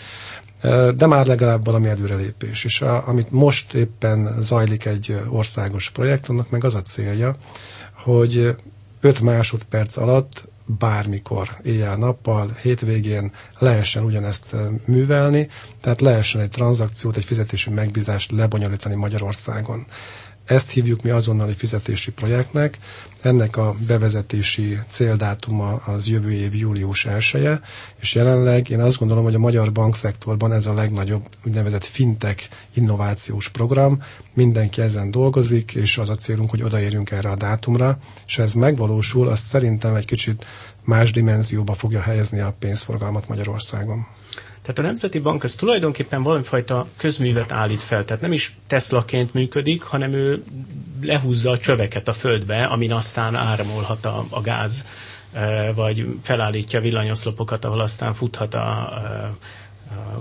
de 0.97 1.07
már 1.07 1.27
legalább 1.27 1.65
valami 1.65 1.89
előrelépés. 1.89 2.65
És 2.65 2.81
a, 2.83 3.09
amit 3.09 3.31
most 3.31 3.75
éppen 3.75 4.37
zajlik 4.41 4.85
egy 4.85 5.21
országos 5.29 5.91
projekt, 5.91 6.29
annak 6.29 6.51
meg 6.51 6.65
az 6.65 6.75
a 6.75 6.83
célja, 6.83 7.37
hogy 7.93 8.55
5 9.01 9.21
másodperc 9.21 9.97
alatt 9.97 10.49
bármikor, 10.79 11.49
éjjel-nappal, 11.63 12.57
hétvégén 12.63 13.33
lehessen 13.59 14.05
ugyanezt 14.05 14.57
művelni, 14.85 15.49
tehát 15.81 16.01
lehessen 16.01 16.41
egy 16.41 16.51
tranzakciót, 16.51 17.17
egy 17.17 17.25
fizetési 17.25 17.71
megbízást 17.71 18.31
lebonyolítani 18.31 18.95
Magyarországon. 18.95 19.87
Ezt 20.49 20.71
hívjuk 20.71 21.03
mi 21.03 21.11
azonnali 21.11 21.55
fizetési 21.55 22.13
projektnek. 22.13 22.79
Ennek 23.23 23.57
a 23.57 23.75
bevezetési 23.87 24.79
céldátuma 24.89 25.75
az 25.75 26.07
jövő 26.09 26.33
év 26.33 26.55
július 26.55 27.05
1 27.05 27.49
és 28.01 28.15
jelenleg 28.15 28.69
én 28.69 28.81
azt 28.81 28.99
gondolom, 28.99 29.25
hogy 29.25 29.35
a 29.35 29.39
magyar 29.39 29.73
bankszektorban 29.73 30.53
ez 30.53 30.67
a 30.67 30.75
legnagyobb 30.75 31.29
úgynevezett 31.47 31.85
fintech 31.85 32.49
innovációs 32.75 33.49
program. 33.49 34.03
Mindenki 34.33 34.81
ezen 34.81 35.11
dolgozik, 35.11 35.75
és 35.75 35.99
az 35.99 36.11
a 36.11 36.15
célunk, 36.15 36.51
hogy 36.51 36.63
odaérjünk 36.63 37.11
erre 37.11 37.31
a 37.31 37.37
dátumra, 37.37 37.99
és 38.27 38.39
ez 38.39 38.53
megvalósul, 38.53 39.29
azt 39.29 39.45
szerintem 39.45 39.95
egy 39.95 40.07
kicsit 40.07 40.45
más 40.85 41.13
dimenzióba 41.13 41.75
fogja 41.75 42.01
helyezni 42.01 42.41
a 42.41 42.57
pénzforgalmat 42.59 43.29
Magyarországon. 43.29 44.07
Tehát 44.69 44.83
a 44.83 44.87
Nemzeti 44.87 45.19
Bank 45.19 45.43
az 45.45 45.55
tulajdonképpen 45.55 46.23
valamifajta 46.23 46.87
közművet 46.97 47.53
állít 47.53 47.81
fel, 47.81 48.05
tehát 48.05 48.23
nem 48.23 48.33
is 48.33 48.57
Teslaként 48.67 49.35
működik, 49.35 49.83
hanem 49.83 50.13
ő 50.13 50.43
lehúzza 51.03 51.51
a 51.51 51.57
csöveket 51.57 52.09
a 52.09 52.13
földbe, 52.13 52.65
amin 52.65 52.93
aztán 52.93 53.35
áramolhat 53.35 54.05
a, 54.05 54.25
a 54.31 54.41
gáz, 54.41 54.87
e, 55.33 55.73
vagy 55.73 56.07
felállítja 56.23 56.81
villanyoszlopokat, 56.81 57.65
ahol 57.65 57.81
aztán 57.81 58.13
futhat 58.13 58.55
a, 58.55 58.69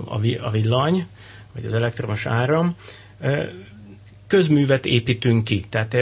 a, 0.08 0.18
a 0.40 0.50
villany, 0.50 1.06
vagy 1.54 1.64
az 1.64 1.74
elektromos 1.74 2.26
áram. 2.26 2.74
E, 3.20 3.48
közművet 4.26 4.86
építünk 4.86 5.44
ki. 5.44 5.64
Tehát 5.68 5.96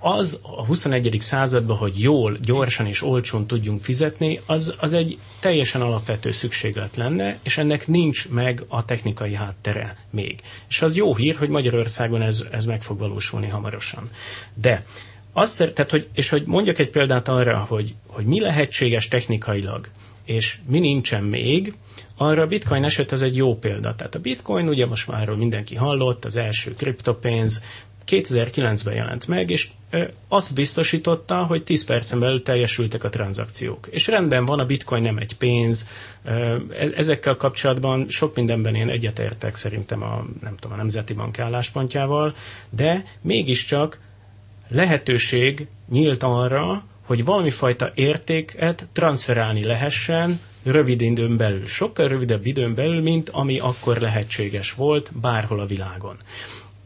az 0.00 0.40
a 0.42 0.64
21. 0.66 1.16
században, 1.20 1.76
hogy 1.76 2.00
jól, 2.00 2.38
gyorsan 2.42 2.86
és 2.86 3.02
olcsón 3.02 3.46
tudjunk 3.46 3.80
fizetni, 3.80 4.40
az, 4.46 4.74
az 4.78 4.92
egy 4.92 5.18
teljesen 5.40 5.80
alapvető 5.80 6.30
szükséglet 6.30 6.96
lenne, 6.96 7.38
és 7.42 7.58
ennek 7.58 7.86
nincs 7.86 8.28
meg 8.28 8.64
a 8.68 8.84
technikai 8.84 9.34
háttere 9.34 9.96
még. 10.10 10.40
És 10.68 10.82
az 10.82 10.96
jó 10.96 11.14
hír, 11.14 11.36
hogy 11.36 11.48
Magyarországon 11.48 12.22
ez, 12.22 12.44
ez 12.50 12.64
meg 12.64 12.82
fog 12.82 12.98
valósulni 12.98 13.48
hamarosan. 13.48 14.10
De 14.54 14.84
azt, 15.32 15.72
tehát, 15.74 15.90
hogy, 15.90 16.08
és 16.14 16.28
hogy 16.28 16.42
mondjak 16.46 16.78
egy 16.78 16.90
példát 16.90 17.28
arra, 17.28 17.58
hogy, 17.68 17.94
hogy 18.06 18.24
mi 18.24 18.40
lehetséges 18.40 19.08
technikailag, 19.08 19.88
és 20.24 20.58
mi 20.66 20.78
nincsen 20.78 21.24
még, 21.24 21.74
arra 22.16 22.42
a 22.42 22.46
bitcoin 22.46 22.84
eset 22.84 23.12
ez 23.12 23.22
egy 23.22 23.36
jó 23.36 23.58
példa. 23.58 23.94
Tehát 23.94 24.14
a 24.14 24.18
bitcoin, 24.18 24.68
ugye 24.68 24.86
most 24.86 25.08
már 25.08 25.28
mindenki 25.28 25.74
hallott, 25.74 26.24
az 26.24 26.36
első 26.36 26.74
kriptopénz, 26.74 27.62
2009-ben 28.10 28.94
jelent 28.94 29.26
meg, 29.26 29.50
és 29.50 29.68
azt 30.28 30.54
biztosította, 30.54 31.44
hogy 31.44 31.64
10 31.64 31.84
percen 31.84 32.20
belül 32.20 32.42
teljesültek 32.42 33.04
a 33.04 33.08
tranzakciók. 33.08 33.86
És 33.90 34.06
rendben 34.06 34.44
van, 34.44 34.58
a 34.58 34.66
bitcoin 34.66 35.02
nem 35.02 35.16
egy 35.16 35.36
pénz. 35.36 35.88
E, 36.24 36.56
ezekkel 36.96 37.36
kapcsolatban 37.36 38.06
sok 38.08 38.34
mindenben 38.34 38.74
én 38.74 38.88
egyetértek 38.88 39.54
szerintem 39.56 40.02
a, 40.02 40.24
nem 40.42 40.56
tudom, 40.56 40.76
a 40.76 40.80
Nemzeti 40.80 41.12
Bank 41.12 41.38
álláspontjával, 41.38 42.34
de 42.70 43.04
mégiscsak 43.20 44.00
lehetőség 44.68 45.66
nyílt 45.90 46.22
arra, 46.22 46.84
hogy 47.06 47.24
valami 47.24 47.50
fajta 47.50 47.90
értéket 47.94 48.88
transferálni 48.92 49.64
lehessen 49.64 50.40
rövid 50.62 51.00
időn 51.00 51.36
belül. 51.36 51.66
Sokkal 51.66 52.08
rövidebb 52.08 52.46
időn 52.46 52.74
belül, 52.74 53.02
mint 53.02 53.28
ami 53.28 53.58
akkor 53.58 53.96
lehetséges 53.96 54.72
volt 54.72 55.10
bárhol 55.20 55.60
a 55.60 55.66
világon 55.66 56.16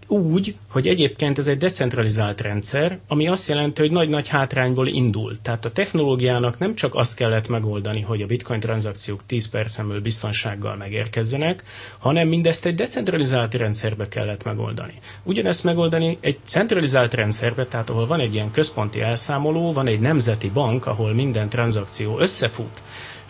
úgy, 0.09 0.55
hogy 0.71 0.87
egyébként 0.87 1.39
ez 1.39 1.47
egy 1.47 1.59
decentralizált 1.59 2.41
rendszer, 2.41 2.99
ami 3.09 3.29
azt 3.29 3.49
jelenti, 3.49 3.81
hogy 3.81 3.91
nagy-nagy 3.91 4.29
hátrányból 4.29 4.87
indul. 4.89 5.37
Tehát 5.43 5.65
a 5.65 5.73
technológiának 5.73 6.59
nem 6.59 6.75
csak 6.75 6.95
azt 6.95 7.17
kellett 7.17 7.49
megoldani, 7.49 8.01
hogy 8.01 8.23
a 8.23 8.27
bitcoin 8.27 8.61
tranzakciók 8.61 9.21
10 9.27 9.49
percen 9.49 9.87
belül 9.87 10.03
biztonsággal 10.03 10.77
megérkezzenek, 10.77 11.63
hanem 11.99 12.29
mindezt 12.29 12.65
egy 12.65 12.75
decentralizált 12.75 13.55
rendszerbe 13.55 14.09
kellett 14.09 14.45
megoldani. 14.45 14.95
Ugyanezt 15.23 15.65
megoldani 15.65 16.19
egy 16.21 16.39
centralizált 16.47 17.15
rendszerbe, 17.15 17.67
tehát 17.67 17.91
ahol 17.91 18.07
van 18.07 18.21
egy 18.21 18.35
ilyen 18.35 18.51
központi 18.51 19.01
elszámoló, 19.01 19.73
van 19.73 19.87
egy 19.87 20.01
nemzeti 20.01 20.51
bank, 20.51 20.87
ahol 20.87 21.15
minden 21.15 21.49
tranzakció 21.49 22.19
összefut, 22.19 22.83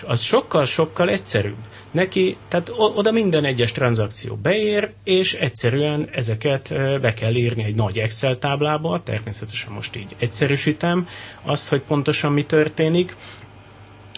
az 0.07 0.21
sokkal-sokkal 0.21 1.11
egyszerűbb. 1.11 1.57
Neki, 1.95 2.37
tehát 2.49 2.71
oda 2.77 3.11
minden 3.13 3.45
egyes 3.45 3.73
tranzakció 3.73 4.35
beér, 4.37 4.93
és 5.05 5.35
egyszerűen 5.35 6.09
ezeket 6.13 6.69
be 7.01 7.15
kell 7.15 7.35
írni 7.35 7.65
egy 7.65 7.75
nagy 7.75 7.99
Excel 7.99 8.39
táblába, 8.39 9.03
természetesen 9.03 9.73
most 9.73 9.97
így 9.97 10.15
egyszerűsítem 10.19 11.09
azt, 11.43 11.69
hogy 11.69 11.81
pontosan 11.81 12.33
mi 12.33 12.45
történik, 12.45 13.17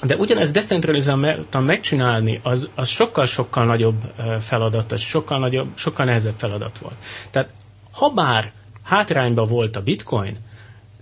de 0.03 0.17
ugyanezt 0.17 0.53
decentralizáltan 0.53 1.63
megcsinálni, 1.65 2.41
az, 2.43 2.69
az 2.75 2.89
sokkal-sokkal 2.89 3.65
nagyobb 3.65 4.13
feladat, 4.41 4.93
az 4.93 5.01
sokkal, 5.01 5.39
nagyobb, 5.39 5.69
sokkal 5.75 6.05
nehezebb 6.05 6.35
feladat 6.37 6.79
volt. 6.79 6.97
Tehát 7.31 7.53
ha 7.93 8.09
bár 8.11 8.53
hátrányba 8.83 9.45
volt 9.45 9.77
a 9.77 9.83
bitcoin, 9.83 10.37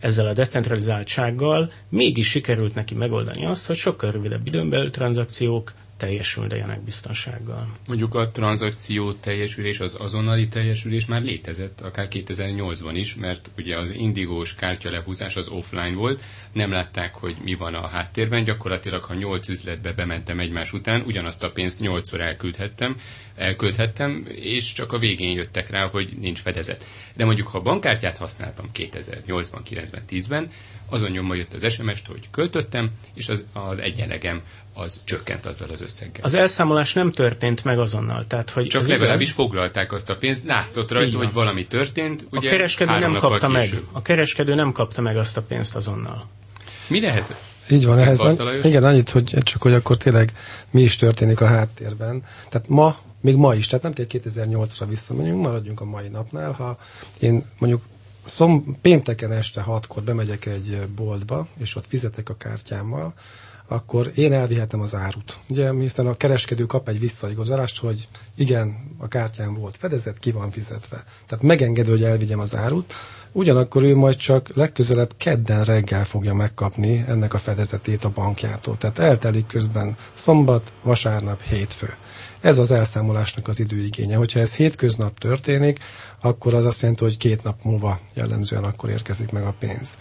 ezzel 0.00 0.26
a 0.26 0.32
decentralizáltsággal 0.32 1.72
mégis 1.88 2.28
sikerült 2.30 2.74
neki 2.74 2.94
megoldani 2.94 3.46
azt, 3.46 3.66
hogy 3.66 3.76
sokkal 3.76 4.10
rövidebb 4.10 4.46
időn 4.46 4.68
belül 4.70 4.90
tranzakciók 4.90 5.72
teljesüljenek 5.96 6.80
biztonsággal. 6.80 7.76
Mondjuk 7.86 8.14
a 8.14 8.30
tranzakció 8.30 9.12
teljesülés, 9.12 9.80
az 9.80 9.96
azonnali 9.98 10.48
teljesülés 10.48 11.06
már 11.06 11.22
létezett, 11.22 11.80
akár 11.80 12.08
2008-ban 12.10 12.92
is, 12.94 13.14
mert 13.14 13.50
ugye 13.56 13.76
az 13.76 13.90
indigós 13.90 14.54
kártya 14.54 14.90
lehúzás 14.90 15.36
az 15.36 15.48
offline 15.48 15.94
volt, 15.94 16.22
nem 16.52 16.70
látták, 16.70 17.14
hogy 17.14 17.36
mi 17.42 17.54
van 17.54 17.74
a 17.74 17.86
háttérben, 17.86 18.44
gyakorlatilag 18.44 19.02
ha 19.02 19.14
8 19.14 19.48
üzletbe 19.48 19.92
bementem 19.92 20.38
egymás 20.38 20.72
után, 20.72 21.02
ugyanazt 21.06 21.44
a 21.44 21.50
pénzt 21.50 21.80
8-szor 21.82 22.20
elküldhettem, 22.20 22.96
elküldhettem, 23.36 24.26
és 24.28 24.72
csak 24.72 24.92
a 24.92 24.98
végén 24.98 25.32
jöttek 25.32 25.70
rá, 25.70 25.88
hogy 25.88 26.08
nincs 26.20 26.40
fedezet. 26.40 26.86
De 27.14 27.24
mondjuk, 27.24 27.48
ha 27.48 27.60
bankkártyát 27.60 28.16
használtam 28.16 28.70
2008-ban, 28.74 29.60
9-ben, 29.70 30.02
10-ben, 30.10 30.50
azon 30.88 31.10
nyomva 31.10 31.34
jött 31.34 31.54
az 31.54 31.72
SMS-t, 31.72 32.06
hogy 32.06 32.28
költöttem, 32.30 32.90
és 33.14 33.28
az, 33.28 33.44
az 33.52 33.78
egyenlegem 33.78 34.42
az 34.74 35.00
csökkent 35.04 35.46
azzal 35.46 35.68
az 35.70 35.80
összeggel. 35.80 36.24
Az 36.24 36.34
elszámolás 36.34 36.92
nem 36.92 37.12
történt 37.12 37.64
meg 37.64 37.78
azonnal. 37.78 38.26
Tehát, 38.26 38.50
hogy 38.50 38.66
Csak 38.66 38.86
legalábbis 38.86 39.22
igaz? 39.22 39.34
foglalták 39.34 39.92
azt 39.92 40.10
a 40.10 40.16
pénzt, 40.16 40.44
látszott 40.44 40.92
rajta, 40.92 41.16
hogy 41.16 41.32
valami 41.32 41.66
történt. 41.66 42.26
Ugye, 42.30 42.48
a 42.48 42.50
kereskedő 42.50 42.98
nem 42.98 43.14
kapta 43.14 43.48
meg. 43.48 43.80
A 43.92 44.02
kereskedő 44.02 44.54
nem 44.54 44.72
kapta 44.72 45.00
meg 45.00 45.16
azt 45.16 45.36
a 45.36 45.42
pénzt 45.42 45.74
azonnal. 45.76 46.28
Mi 46.88 47.00
lehet? 47.00 47.36
Így 47.70 47.86
van, 47.86 47.98
ehhez 47.98 48.20
igen, 48.62 48.84
annyit, 48.84 49.10
hogy 49.10 49.36
csak 49.40 49.62
hogy 49.62 49.72
akkor 49.72 49.96
tényleg 49.96 50.32
mi 50.70 50.82
is 50.82 50.96
történik 50.96 51.40
a 51.40 51.46
háttérben. 51.46 52.22
Tehát 52.48 52.68
ma, 52.68 52.98
még 53.24 53.36
ma 53.36 53.54
is, 53.54 53.66
tehát 53.66 53.82
nem 53.82 53.92
kell 53.92 54.06
2008-ra 54.08 54.84
visszamegyünk, 54.88 55.42
maradjunk 55.42 55.80
a 55.80 55.84
mai 55.84 56.08
napnál, 56.08 56.52
ha 56.52 56.78
én 57.20 57.44
mondjuk 57.58 57.82
szom, 58.24 58.78
pénteken 58.82 59.32
este 59.32 59.60
hatkor 59.60 60.02
bemegyek 60.02 60.46
egy 60.46 60.88
boltba, 60.96 61.48
és 61.56 61.76
ott 61.76 61.86
fizetek 61.88 62.28
a 62.28 62.36
kártyámmal, 62.36 63.14
akkor 63.68 64.12
én 64.14 64.32
elvihetem 64.32 64.80
az 64.80 64.94
árut. 64.94 65.38
Ugye, 65.48 65.72
hiszen 65.72 66.06
a 66.06 66.16
kereskedő 66.16 66.66
kap 66.66 66.88
egy 66.88 67.00
visszaigazolást, 67.00 67.78
hogy 67.80 68.08
igen, 68.34 68.96
a 68.98 69.08
kártyám 69.08 69.54
volt 69.54 69.76
fedezett, 69.76 70.18
ki 70.18 70.32
van 70.32 70.50
fizetve. 70.50 71.04
Tehát 71.26 71.44
megengedő, 71.44 71.90
hogy 71.90 72.04
elvigyem 72.04 72.40
az 72.40 72.54
árut, 72.56 72.92
ugyanakkor 73.34 73.82
ő 73.82 73.96
majd 73.96 74.16
csak 74.16 74.50
legközelebb 74.54 75.12
kedden 75.16 75.64
reggel 75.64 76.04
fogja 76.04 76.34
megkapni 76.34 77.04
ennek 77.08 77.34
a 77.34 77.38
fedezetét 77.38 78.04
a 78.04 78.10
bankjától. 78.10 78.76
Tehát 78.76 78.98
eltelik 78.98 79.46
közben 79.46 79.96
szombat, 80.12 80.72
vasárnap, 80.82 81.42
hétfő. 81.42 81.94
Ez 82.40 82.58
az 82.58 82.70
elszámolásnak 82.70 83.48
az 83.48 83.60
időigénye. 83.60 84.16
Hogyha 84.16 84.40
ez 84.40 84.54
hétköznap 84.54 85.18
történik, 85.18 85.78
akkor 86.20 86.54
az 86.54 86.66
azt 86.66 86.80
jelenti, 86.80 87.04
hogy 87.04 87.16
két 87.16 87.42
nap 87.42 87.62
múlva 87.62 88.00
jellemzően 88.14 88.64
akkor 88.64 88.90
érkezik 88.90 89.30
meg 89.30 89.44
a 89.44 89.54
pénz 89.58 89.98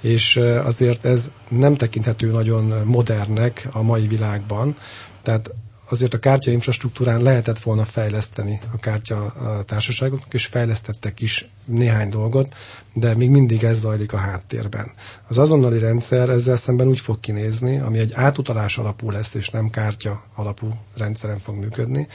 és 0.00 0.36
azért 0.64 1.04
ez 1.04 1.30
nem 1.48 1.74
tekinthető 1.74 2.30
nagyon 2.30 2.86
modernnek 2.86 3.68
a 3.72 3.82
mai 3.82 4.06
világban, 4.06 4.76
tehát 5.22 5.54
azért 5.88 6.14
a 6.14 6.18
kártya 6.18 6.50
infrastruktúrán 6.50 7.22
lehetett 7.22 7.58
volna 7.58 7.84
fejleszteni 7.84 8.60
a 8.72 8.76
kártya 8.76 9.34
társaságoknak, 9.66 10.34
és 10.34 10.46
fejlesztettek 10.46 11.20
is 11.20 11.48
néhány 11.64 12.08
dolgot, 12.08 12.54
de 12.92 13.14
még 13.14 13.30
mindig 13.30 13.64
ez 13.64 13.78
zajlik 13.78 14.12
a 14.12 14.16
háttérben. 14.16 14.92
Az 15.28 15.38
azonnali 15.38 15.78
rendszer 15.78 16.28
ezzel 16.28 16.56
szemben 16.56 16.86
úgy 16.86 17.00
fog 17.00 17.20
kinézni, 17.20 17.78
ami 17.78 17.98
egy 17.98 18.12
átutalás 18.12 18.78
alapú 18.78 19.10
lesz, 19.10 19.34
és 19.34 19.50
nem 19.50 19.70
kártya 19.70 20.22
alapú 20.34 20.68
rendszeren 20.96 21.38
fog 21.38 21.56
működni, 21.56 22.08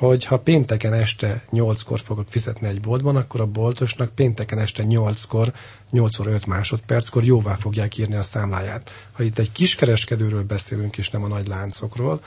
hogy 0.00 0.24
ha 0.24 0.38
pénteken 0.38 0.92
este 0.92 1.42
8-kor 1.52 2.00
fogok 2.00 2.26
fizetni 2.28 2.66
egy 2.66 2.80
boltban, 2.80 3.16
akkor 3.16 3.40
a 3.40 3.46
boltosnak 3.46 4.14
pénteken 4.14 4.58
este 4.58 4.84
8-kor, 4.88 5.52
8 5.90 6.18
óra 6.18 6.30
5 6.30 6.46
másodperckor 6.46 7.24
jóvá 7.24 7.54
fogják 7.54 7.98
írni 7.98 8.14
a 8.14 8.22
számláját. 8.22 8.90
Ha 9.12 9.22
itt 9.22 9.38
egy 9.38 9.52
kiskereskedőről 9.52 10.42
beszélünk, 10.42 10.98
és 10.98 11.10
nem 11.10 11.22
a 11.22 11.28
nagy 11.28 11.46
láncokról, 11.46 12.20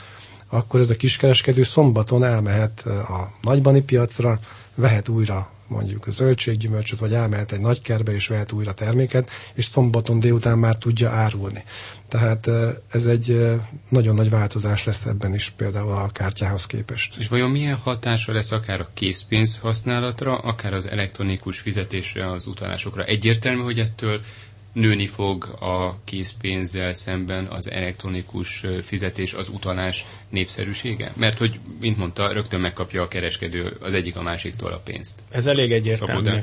akkor 0.48 0.80
ez 0.80 0.90
a 0.90 0.96
kiskereskedő 0.96 1.64
szombaton 1.64 2.24
elmehet 2.24 2.82
a 2.86 3.32
nagybani 3.42 3.82
piacra, 3.82 4.40
vehet 4.76 5.10
újra 5.10 5.52
mondjuk 5.68 6.06
zöldséggyümölcsöt, 6.10 7.00
vagy 7.00 7.14
elmehet 7.14 7.52
egy 7.52 7.60
nagy 7.60 7.82
kerbe 7.82 8.14
és 8.14 8.28
vehet 8.28 8.52
újra 8.52 8.74
terméket, 8.74 9.30
és 9.54 9.66
szombaton 9.66 10.20
délután 10.20 10.58
már 10.58 10.78
tudja 10.78 11.10
árulni. 11.10 11.64
Tehát 12.08 12.50
ez 12.92 13.06
egy 13.06 13.56
nagyon 13.90 14.16
nagy 14.16 14.30
változás 14.30 14.84
lesz 14.84 15.06
ebben 15.06 15.34
is 15.34 15.50
például 15.50 15.92
a 15.92 16.08
kártyához 16.08 16.66
képest. 16.66 17.18
És 17.18 17.28
vajon 17.28 17.52
milyen 17.52 17.76
hatása 17.76 18.32
lesz 18.32 18.52
akár 18.52 18.80
a 18.80 18.90
készpénz 18.94 19.58
használatra, 19.58 20.38
akár 20.38 20.74
az 20.74 20.88
elektronikus 20.88 21.60
fizetésre, 21.60 22.32
az 22.32 22.48
utalásokra? 22.48 23.04
Egyértelmű, 23.04 23.62
hogy 23.62 23.80
ettől 23.80 24.22
nőni 24.74 25.08
fog 25.08 25.44
a 25.60 25.98
készpénzzel 26.04 26.94
szemben 26.94 27.46
az 27.46 27.70
elektronikus 27.70 28.66
fizetés, 28.82 29.34
az 29.34 29.50
utalás 29.50 30.06
népszerűsége? 30.30 31.12
Mert 31.16 31.38
hogy, 31.38 31.60
mint 31.80 31.98
mondta, 31.98 32.32
rögtön 32.32 32.60
megkapja 32.60 33.02
a 33.02 33.08
kereskedő 33.08 33.78
az 33.80 33.94
egyik 33.94 34.16
a 34.16 34.22
másiktól 34.22 34.72
a 34.72 34.82
pénzt. 34.84 35.14
Ez 35.30 35.46
elég 35.46 35.72
egyértelmű. 35.72 36.40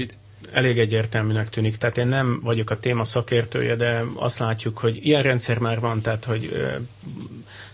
Elég 0.53 0.79
egyértelműnek 0.79 1.49
tűnik. 1.49 1.77
Tehát 1.77 1.99
én 1.99 2.07
nem 2.07 2.41
vagyok 2.43 2.71
a 2.71 2.79
téma 2.79 3.05
szakértője, 3.05 3.77
de 3.77 4.05
azt 4.15 4.39
látjuk, 4.39 4.79
hogy 4.79 5.07
ilyen 5.07 5.23
rendszer 5.23 5.59
már 5.59 5.81
van, 5.81 6.01
tehát 6.01 6.25
hogy 6.25 6.51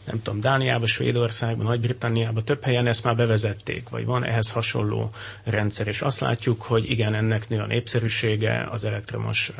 nem 0.04 0.22
tudom, 0.22 0.40
Dániában, 0.40 0.86
Svédországban, 0.86 1.66
Nagy-Britanniában 1.66 2.44
több 2.44 2.64
helyen 2.64 2.86
ezt 2.86 3.04
már 3.04 3.16
bevezették, 3.16 3.88
vagy 3.88 4.04
van 4.04 4.24
ehhez 4.24 4.50
hasonló 4.50 5.10
rendszer, 5.44 5.86
és 5.86 6.00
azt 6.00 6.20
látjuk, 6.20 6.62
hogy 6.62 6.90
igen, 6.90 7.14
ennek 7.14 7.48
nő 7.48 7.58
a 7.58 7.66
népszerűsége, 7.66 8.68
az 8.70 8.84
elektromos 8.84 9.52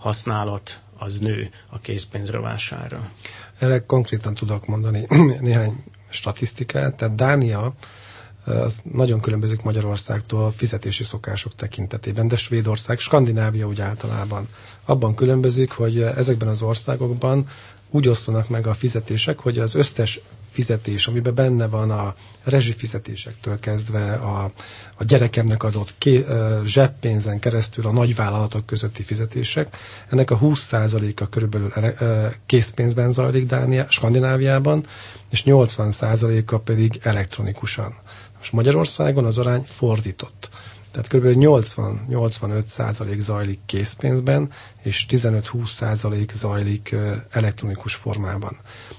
használat 0.00 0.80
az 0.98 1.18
nő 1.18 1.50
a 1.70 1.78
készpénzrovására. 1.78 3.10
Erre 3.58 3.78
konkrétan 3.86 4.34
tudok 4.34 4.66
mondani 4.66 5.06
néhány 5.40 5.84
statisztikát. 6.08 6.94
Tehát 6.94 7.14
Dánia 7.14 7.72
az 8.44 8.80
nagyon 8.92 9.20
különbözik 9.20 9.62
Magyarországtól 9.62 10.44
a 10.44 10.50
fizetési 10.50 11.04
szokások 11.04 11.54
tekintetében, 11.54 12.28
de 12.28 12.36
Svédország, 12.36 12.98
Skandinávia 12.98 13.66
úgy 13.66 13.80
általában 13.80 14.48
abban 14.84 15.14
különbözik, 15.14 15.70
hogy 15.70 16.02
ezekben 16.02 16.48
az 16.48 16.62
országokban 16.62 17.48
úgy 17.90 18.08
osztanak 18.08 18.48
meg 18.48 18.66
a 18.66 18.74
fizetések, 18.74 19.38
hogy 19.38 19.58
az 19.58 19.74
összes 19.74 20.20
fizetés, 20.50 21.06
amiben 21.06 21.34
benne 21.34 21.66
van 21.66 21.90
a 21.90 22.14
rezsifizetésektől 22.44 23.58
kezdve 23.58 24.12
a, 24.12 24.52
a 24.94 25.04
gyerekemnek 25.04 25.62
adott 25.62 25.94
ké, 25.98 26.24
zseppénzen 26.64 27.38
keresztül 27.38 27.86
a 27.86 27.92
nagyvállalatok 27.92 28.66
közötti 28.66 29.02
fizetések, 29.02 29.76
ennek 30.08 30.30
a 30.30 30.38
20%-a 30.38 31.28
körülbelül 31.28 31.72
készpénzben 32.46 33.12
zajlik 33.12 33.46
Dánia, 33.46 33.86
Skandináviában, 33.88 34.86
és 35.30 35.42
80%-a 35.46 36.58
pedig 36.58 36.98
elektronikusan. 37.02 37.94
Most 38.38 38.52
Magyarországon 38.52 39.24
az 39.24 39.38
arány 39.38 39.64
fordított. 39.68 40.49
Tehát 40.90 41.08
kb. 41.08 41.24
80-85 41.24 42.64
százalék 42.64 43.20
zajlik 43.20 43.60
készpénzben, 43.66 44.50
és 44.82 45.06
15-20 45.08 45.66
százalék 45.66 46.32
zajlik 46.32 46.94
elektronikus 47.30 47.94
formában. 47.94 48.56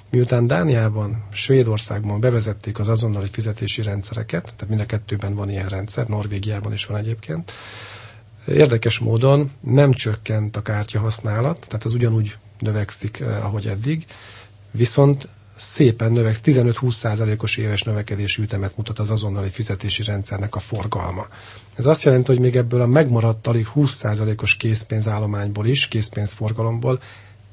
Miután 0.10 0.48
Dániában, 0.48 1.24
Svédországban 1.32 2.20
bevezették 2.20 2.80
az 2.80 2.88
azonnali 2.88 3.28
fizetési 3.32 3.82
rendszereket, 3.82 4.44
tehát 4.44 4.68
mind 4.68 4.80
a 4.82 4.86
kettőben 4.86 5.36
van 5.36 5.50
ilyen 5.50 5.68
rendszer, 5.70 6.08
Norvégiában 6.08 6.74
is 6.74 6.86
van 6.86 6.98
egyébként, 6.98 7.52
érdekes 8.48 9.00
módon 9.00 9.52
nem 9.60 9.92
csökkent 9.94 10.58
a 10.58 10.62
kártya 10.62 11.00
használat, 11.00 11.60
tehát 11.68 11.84
az 11.84 11.94
ugyanúgy 11.94 12.38
növekszik, 12.60 13.22
ahogy 13.22 13.68
eddig, 13.68 14.06
viszont 14.72 15.28
szépen 15.62 16.12
növek, 16.12 16.38
15-20 16.46 16.92
százalékos 16.94 17.58
éves 17.58 17.82
növekedési 17.84 18.42
ütemet 18.42 18.78
mutat 18.78 19.00
az 19.00 19.10
azonnali 19.12 19.50
fizetési 19.50 20.04
rendszernek 20.04 20.56
a 20.56 20.60
forgalma. 20.60 21.26
Ez 21.76 21.86
azt 21.86 22.04
jelenti, 22.04 22.32
hogy 22.32 22.40
még 22.40 22.56
ebből 22.56 22.82
a 22.82 22.86
megmaradt 22.86 23.48
alig 23.48 23.68
20 23.68 23.92
százalékos 23.96 24.56
készpénzállományból 24.56 25.68
is, 25.68 25.88
készpénzforgalomból 25.88 27.00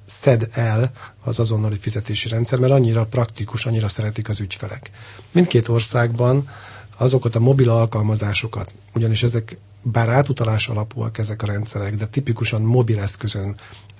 szed 0.06 0.48
el 0.52 0.92
az 1.24 1.38
azonnali 1.38 1.76
fizetési 1.76 2.28
rendszer, 2.28 2.58
mert 2.58 2.72
annyira 2.72 3.06
praktikus, 3.06 3.66
annyira 3.66 3.88
szeretik 3.88 4.28
az 4.28 4.40
ügyfelek. 4.40 4.90
Mindkét 5.30 5.68
országban 5.68 6.48
azokat 6.98 7.34
a 7.34 7.40
mobil 7.40 7.70
alkalmazásokat, 7.70 8.72
ugyanis 8.94 9.22
ezek 9.22 9.58
bár 9.82 10.08
átutalás 10.08 10.68
alapúak 10.68 11.18
ezek 11.18 11.42
a 11.42 11.46
rendszerek, 11.46 11.94
de 11.96 12.06
tipikusan 12.06 12.62
mobileszközön 12.62 13.56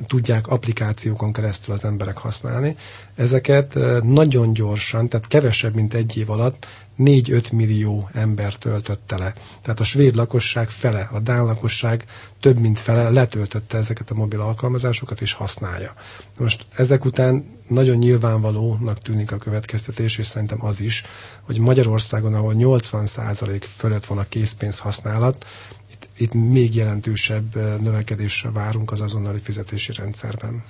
tudják 0.06 0.46
applikációkon 0.46 1.32
keresztül 1.32 1.74
az 1.74 1.84
emberek 1.84 2.18
használni. 2.18 2.76
Ezeket 3.14 3.78
nagyon 4.02 4.52
gyorsan, 4.52 5.08
tehát 5.08 5.26
kevesebb, 5.26 5.74
mint 5.74 5.94
egy 5.94 6.16
év 6.16 6.30
alatt 6.30 6.66
4-5 6.98 7.52
millió 7.52 8.08
ember 8.12 8.54
töltötte 8.54 9.16
le. 9.16 9.34
Tehát 9.62 9.80
a 9.80 9.84
svéd 9.84 10.14
lakosság 10.14 10.70
fele, 10.70 11.08
a 11.12 11.20
dán 11.20 11.44
lakosság 11.44 12.04
több 12.40 12.58
mint 12.58 12.78
fele 12.80 13.08
letöltötte 13.10 13.78
ezeket 13.78 14.10
a 14.10 14.14
mobil 14.14 14.40
alkalmazásokat 14.40 15.20
és 15.20 15.32
használja. 15.32 15.94
Most 16.38 16.66
ezek 16.76 17.04
után 17.04 17.44
nagyon 17.68 17.96
nyilvánvalónak 17.96 18.98
tűnik 18.98 19.32
a 19.32 19.36
következtetés, 19.36 20.18
és 20.18 20.26
szerintem 20.26 20.64
az 20.64 20.80
is, 20.80 21.04
hogy 21.42 21.58
Magyarországon, 21.58 22.34
ahol 22.34 22.54
80% 22.56 23.62
fölött 23.76 24.06
van 24.06 24.18
a 24.18 24.28
készpénz 24.28 24.78
használat, 24.78 25.46
itt, 25.92 26.08
itt 26.16 26.34
még 26.34 26.74
jelentősebb 26.74 27.54
növekedésre 27.80 28.50
várunk 28.50 28.92
az 28.92 29.00
azonnali 29.00 29.40
fizetési 29.40 29.92
rendszerben. 29.92 30.64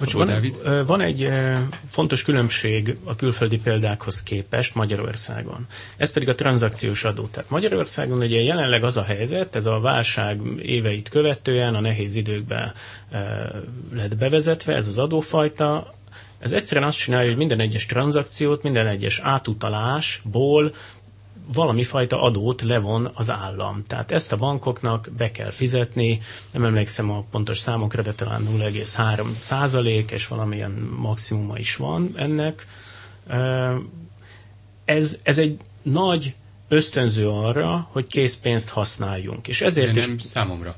Bocs, 0.00 0.12
van, 0.12 0.42
van 0.86 1.00
egy 1.00 1.28
fontos 1.90 2.22
különbség 2.22 2.96
a 3.04 3.16
külföldi 3.16 3.58
példákhoz 3.60 4.22
képest 4.22 4.74
Magyarországon. 4.74 5.66
Ez 5.96 6.12
pedig 6.12 6.28
a 6.28 6.34
tranzakciós 6.34 7.04
adó. 7.04 7.26
Tehát 7.26 7.50
Magyarországon 7.50 8.18
ugye 8.18 8.40
jelenleg 8.42 8.84
az 8.84 8.96
a 8.96 9.02
helyzet, 9.02 9.56
ez 9.56 9.66
a 9.66 9.80
válság 9.80 10.40
éveit 10.62 11.08
követően, 11.08 11.74
a 11.74 11.80
nehéz 11.80 12.16
időkben 12.16 12.72
lett 13.92 14.16
bevezetve, 14.16 14.74
ez 14.74 14.86
az 14.86 14.98
adófajta, 14.98 15.94
ez 16.40 16.52
egyszerűen 16.52 16.86
azt 16.86 16.98
csinálja, 16.98 17.28
hogy 17.28 17.36
minden 17.36 17.60
egyes 17.60 17.86
tranzakciót, 17.86 18.62
minden 18.62 18.86
egyes 18.86 19.18
átutalásból 19.22 20.72
valami 21.52 21.82
fajta 21.84 22.22
adót 22.22 22.62
levon 22.62 23.10
az 23.14 23.30
állam. 23.30 23.82
Tehát 23.86 24.10
ezt 24.10 24.32
a 24.32 24.36
bankoknak 24.36 25.08
be 25.16 25.30
kell 25.30 25.50
fizetni, 25.50 26.20
nem 26.50 26.64
emlékszem 26.64 27.10
a 27.10 27.24
pontos 27.30 27.58
számokra, 27.58 28.02
de 28.02 28.12
talán 28.12 28.46
0,3 28.58 29.26
százalék, 29.38 30.10
és 30.10 30.26
valamilyen 30.26 30.70
maximuma 30.98 31.58
is 31.58 31.76
van 31.76 32.10
ennek. 32.16 32.66
Ez, 34.84 35.18
ez 35.22 35.38
egy 35.38 35.58
nagy 35.82 36.34
ösztönző 36.68 37.28
arra, 37.28 37.88
hogy 37.92 38.06
készpénzt 38.06 38.68
használjunk. 38.70 39.48
És 39.48 39.60
ezért 39.60 39.92
de 39.92 40.00
nem 40.00 40.14
is... 40.14 40.22
számomra. 40.22 40.76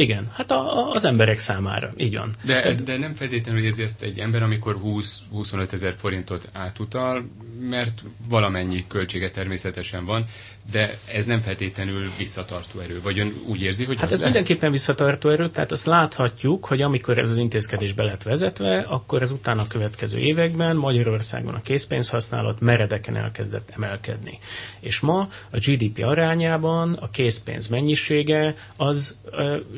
Igen, 0.00 0.30
hát 0.32 0.50
a, 0.50 0.90
az 0.92 1.04
emberek 1.04 1.38
számára, 1.38 1.90
így 1.96 2.16
van. 2.16 2.30
De, 2.44 2.60
Te... 2.60 2.74
de 2.74 2.96
nem 2.96 3.14
feltétlenül 3.14 3.64
érzi 3.64 3.82
ezt 3.82 4.02
egy 4.02 4.18
ember, 4.18 4.42
amikor 4.42 4.78
20-25 4.84 5.72
ezer 5.72 5.94
forintot 5.96 6.48
átutal, 6.52 7.28
mert 7.60 8.02
valamennyi 8.28 8.84
költsége 8.88 9.30
természetesen 9.30 10.04
van, 10.04 10.24
de 10.70 10.98
ez 11.12 11.26
nem 11.26 11.40
feltétlenül 11.40 12.10
visszatartó 12.18 12.80
erő. 12.80 13.00
Vagy 13.02 13.18
ön 13.18 13.34
úgy 13.46 13.62
érzi, 13.62 13.84
hogy... 13.84 13.98
Hát 14.00 14.12
ez 14.12 14.20
mindenképpen 14.20 14.70
visszatartó 14.72 15.28
erő, 15.28 15.48
tehát 15.48 15.72
azt 15.72 15.86
láthatjuk, 15.86 16.64
hogy 16.66 16.82
amikor 16.82 17.18
ez 17.18 17.30
az 17.30 17.36
intézkedés 17.36 17.92
be 17.92 18.02
lett 18.02 18.22
vezetve, 18.22 18.78
akkor 18.78 19.22
ez 19.22 19.30
utána 19.30 19.62
a 19.62 19.66
következő 19.66 20.18
években 20.18 20.76
Magyarországon 20.76 21.54
a 21.54 21.60
készpénzhasználat 21.60 22.60
meredeken 22.60 23.16
elkezdett 23.16 23.70
emelkedni. 23.76 24.38
És 24.80 25.00
ma 25.00 25.28
a 25.50 25.56
GDP 25.58 26.04
arányában 26.04 26.92
a 26.92 27.10
készpénz 27.10 27.66
mennyisége 27.68 28.54
az 28.76 29.16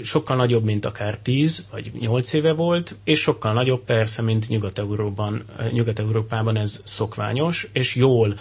sokkal 0.05 0.37
nagyobb, 0.37 0.65
mint 0.65 0.85
akár 0.85 1.19
10 1.19 1.67
vagy 1.71 1.91
8 1.99 2.33
éve 2.33 2.53
volt, 2.53 2.97
és 3.05 3.21
sokkal 3.21 3.53
nagyobb 3.53 3.85
persze, 3.85 4.23
mint 4.23 4.49
Nyugat-Európában, 4.49 5.45
Nyugat-Európában 5.73 6.57
ez 6.57 6.81
szokványos, 6.85 7.69
és 7.73 7.95
jól 7.95 8.35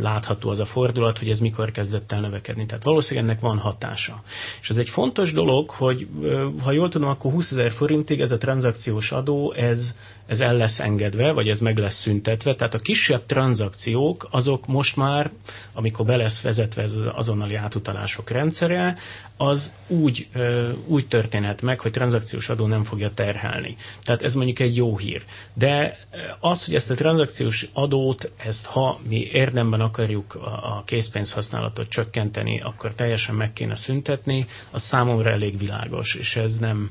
látható 0.00 0.50
az 0.50 0.58
a 0.58 0.64
fordulat, 0.64 1.18
hogy 1.18 1.30
ez 1.30 1.38
mikor 1.38 1.70
kezdett 1.70 2.12
el 2.12 2.20
növekedni. 2.20 2.66
Tehát 2.66 2.84
valószínűleg 2.84 3.28
ennek 3.28 3.40
van 3.40 3.58
hatása. 3.58 4.22
És 4.60 4.70
ez 4.70 4.76
egy 4.76 4.88
fontos 4.88 5.32
dolog, 5.32 5.70
hogy 5.70 6.08
ha 6.62 6.72
jól 6.72 6.88
tudom, 6.88 7.08
akkor 7.08 7.32
20 7.32 7.52
ezer 7.52 7.72
forintig 7.72 8.20
ez 8.20 8.30
a 8.30 8.38
tranzakciós 8.38 9.12
adó, 9.12 9.52
ez 9.52 9.98
ez 10.26 10.40
el 10.40 10.56
lesz 10.56 10.80
engedve, 10.80 11.32
vagy 11.32 11.48
ez 11.48 11.60
meg 11.60 11.78
lesz 11.78 12.00
szüntetve. 12.00 12.54
Tehát 12.54 12.74
a 12.74 12.78
kisebb 12.78 13.26
tranzakciók, 13.26 14.28
azok 14.30 14.66
most 14.66 14.96
már, 14.96 15.30
amikor 15.72 16.06
be 16.06 16.16
lesz 16.16 16.40
vezetve 16.40 16.82
ez 16.82 16.94
az 16.96 17.12
azonnali 17.14 17.54
átutalások 17.54 18.30
rendszere, 18.30 18.96
az 19.36 19.72
úgy, 19.86 20.28
úgy 20.86 21.06
történhet 21.06 21.62
meg, 21.62 21.80
hogy 21.80 21.90
tranzakciós 21.90 22.48
adó 22.48 22.66
nem 22.66 22.84
fogja 22.84 23.10
terhelni. 23.14 23.76
Tehát 24.02 24.22
ez 24.22 24.34
mondjuk 24.34 24.58
egy 24.58 24.76
jó 24.76 24.98
hír. 24.98 25.24
De 25.54 25.98
az, 26.40 26.64
hogy 26.64 26.74
ezt 26.74 26.90
a 26.90 26.94
tranzakciós 26.94 27.68
adót, 27.72 28.30
ezt 28.36 28.66
ha 28.66 29.00
mi 29.08 29.28
érdemben 29.32 29.80
akarjuk 29.80 30.34
a 30.62 30.82
készpénz 30.86 31.32
használatot 31.32 31.88
csökkenteni, 31.88 32.60
akkor 32.60 32.94
teljesen 32.94 33.34
meg 33.34 33.52
kéne 33.52 33.74
szüntetni, 33.74 34.46
az 34.70 34.82
számomra 34.82 35.30
elég 35.30 35.58
világos, 35.58 36.14
és 36.14 36.36
ez 36.36 36.58
nem, 36.58 36.90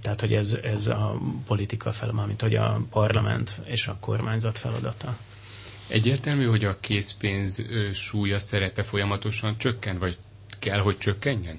tehát, 0.00 0.20
hogy 0.20 0.32
ez, 0.34 0.58
ez 0.62 0.86
a 0.86 1.18
politika 1.46 1.92
fel, 1.92 2.12
mint 2.26 2.40
hogy 2.40 2.54
a 2.54 2.80
parlament 2.90 3.60
és 3.64 3.86
a 3.86 3.96
kormányzat 4.00 4.58
feladata. 4.58 5.16
Egyértelmű, 5.88 6.44
hogy 6.44 6.64
a 6.64 6.76
készpénz 6.80 7.62
súlya, 7.92 8.38
szerepe 8.38 8.82
folyamatosan 8.82 9.58
csökken, 9.58 9.98
vagy 9.98 10.18
kell, 10.58 10.78
hogy 10.78 10.98
csökkenjen? 10.98 11.58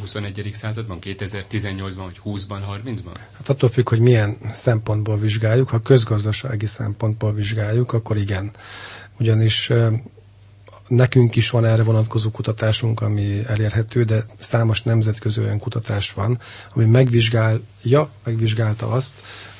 21. 0.00 0.50
században, 0.52 0.98
2018-ban, 1.00 1.92
vagy 1.96 2.20
20-ban, 2.24 2.80
30-ban? 2.84 3.16
Hát 3.36 3.48
attól 3.48 3.68
függ, 3.68 3.88
hogy 3.88 4.00
milyen 4.00 4.36
szempontból 4.52 5.18
vizsgáljuk. 5.18 5.68
Ha 5.68 5.80
közgazdasági 5.80 6.66
szempontból 6.66 7.32
vizsgáljuk, 7.34 7.92
akkor 7.92 8.16
igen. 8.16 8.50
Ugyanis 9.18 9.70
Nekünk 10.88 11.36
is 11.36 11.50
van 11.50 11.64
erre 11.64 11.82
vonatkozó 11.82 12.30
kutatásunk, 12.30 13.00
ami 13.00 13.46
elérhető, 13.46 14.04
de 14.04 14.24
számos 14.38 14.82
nemzetközi 14.82 15.40
olyan 15.40 15.58
kutatás 15.58 16.12
van, 16.12 16.40
ami 16.74 16.84
megvizsgálja, 16.84 18.10
megvizsgálta 18.24 18.90
azt, 18.90 19.14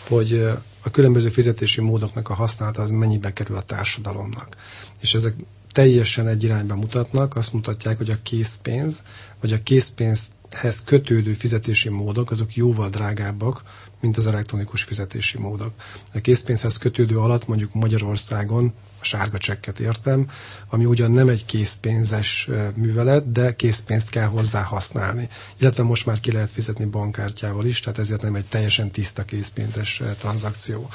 hogy 0.09 0.51
a 0.83 0.91
különböző 0.91 1.29
fizetési 1.29 1.81
módoknak 1.81 2.29
a 2.29 2.35
használata 2.35 2.83
az 2.83 2.91
mennyibe 2.91 3.33
kerül 3.33 3.57
a 3.57 3.63
társadalomnak. 3.63 4.57
És 5.01 5.15
ezek 5.15 5.35
teljesen 5.73 6.29
egy 6.29 6.43
irányba 6.43 6.75
mutatnak, 6.75 7.37
azt 7.37 7.53
mutatják, 7.53 7.97
hogy 7.97 8.11
a 8.11 8.23
készpénz, 8.23 9.03
vagy 9.41 9.53
a 9.53 9.63
készpénzhez 9.63 10.83
kötődő 10.85 11.33
fizetési 11.33 11.89
módok, 11.89 12.31
azok 12.31 12.55
jóval 12.57 12.89
drágábbak, 12.89 13.63
mint 14.01 14.17
az 14.17 14.27
elektronikus 14.27 14.83
fizetési 14.83 15.39
módok. 15.39 15.73
A 16.15 16.21
készpénzhez 16.21 16.77
kötődő 16.79 17.19
alatt 17.19 17.47
mondjuk 17.49 17.75
Magyarországon 17.75 18.73
a 19.01 19.05
sárga 19.05 19.39
csekket 19.39 19.81
értem, 19.81 20.31
ami 20.69 20.85
ugyan 20.85 21.11
nem 21.11 21.29
egy 21.29 21.45
készpénzes 21.45 22.49
művelet, 22.75 23.33
de 23.33 23.57
készpénzt 23.57 24.11
kell 24.11 24.27
hozzá 24.27 24.63
használni. 24.63 25.29
Illetve 25.59 25.83
most 25.83 26.07
már 26.07 26.21
ki 26.21 26.33
lehet 26.33 26.53
fizetni 26.53 26.85
bankkártyával 26.85 27.67
is, 27.67 27.81
tehát 27.81 27.99
ezért 27.99 28.23
nem 28.23 28.35
egy 28.35 28.47
teljesen 28.47 28.91
tiszta 28.91 29.25
készpénzes 29.25 30.03
tranzakció. 30.19 30.91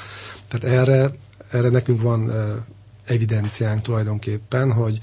Tehát 0.48 0.76
erre, 0.78 1.10
erre 1.50 1.68
nekünk 1.68 2.02
van 2.02 2.32
evidenciánk 3.04 3.82
tulajdonképpen, 3.82 4.72
hogy 4.72 4.98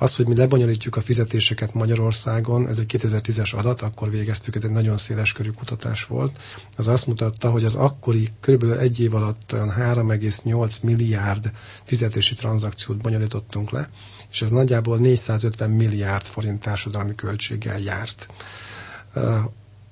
az, 0.00 0.16
hogy 0.16 0.26
mi 0.26 0.36
lebonyolítjuk 0.36 0.96
a 0.96 1.00
fizetéseket 1.00 1.74
Magyarországon, 1.74 2.68
ez 2.68 2.78
egy 2.78 2.98
2010-es 2.98 3.54
adat, 3.54 3.82
akkor 3.82 4.10
végeztük, 4.10 4.54
ez 4.54 4.64
egy 4.64 4.70
nagyon 4.70 4.96
széles 4.96 5.32
körű 5.32 5.50
kutatás 5.50 6.04
volt, 6.04 6.38
az 6.76 6.88
azt 6.88 7.06
mutatta, 7.06 7.50
hogy 7.50 7.64
az 7.64 7.74
akkori 7.74 8.28
kb. 8.40 8.64
egy 8.64 9.00
év 9.00 9.14
alatt 9.14 9.52
olyan 9.52 9.72
3,8 9.78 10.82
milliárd 10.82 11.50
fizetési 11.84 12.34
tranzakciót 12.34 12.96
bonyolítottunk 12.96 13.70
le, 13.70 13.90
és 14.30 14.42
ez 14.42 14.50
nagyjából 14.50 14.98
450 14.98 15.70
milliárd 15.70 16.24
forint 16.24 16.60
társadalmi 16.60 17.14
költséggel 17.14 17.78
járt. 17.80 18.28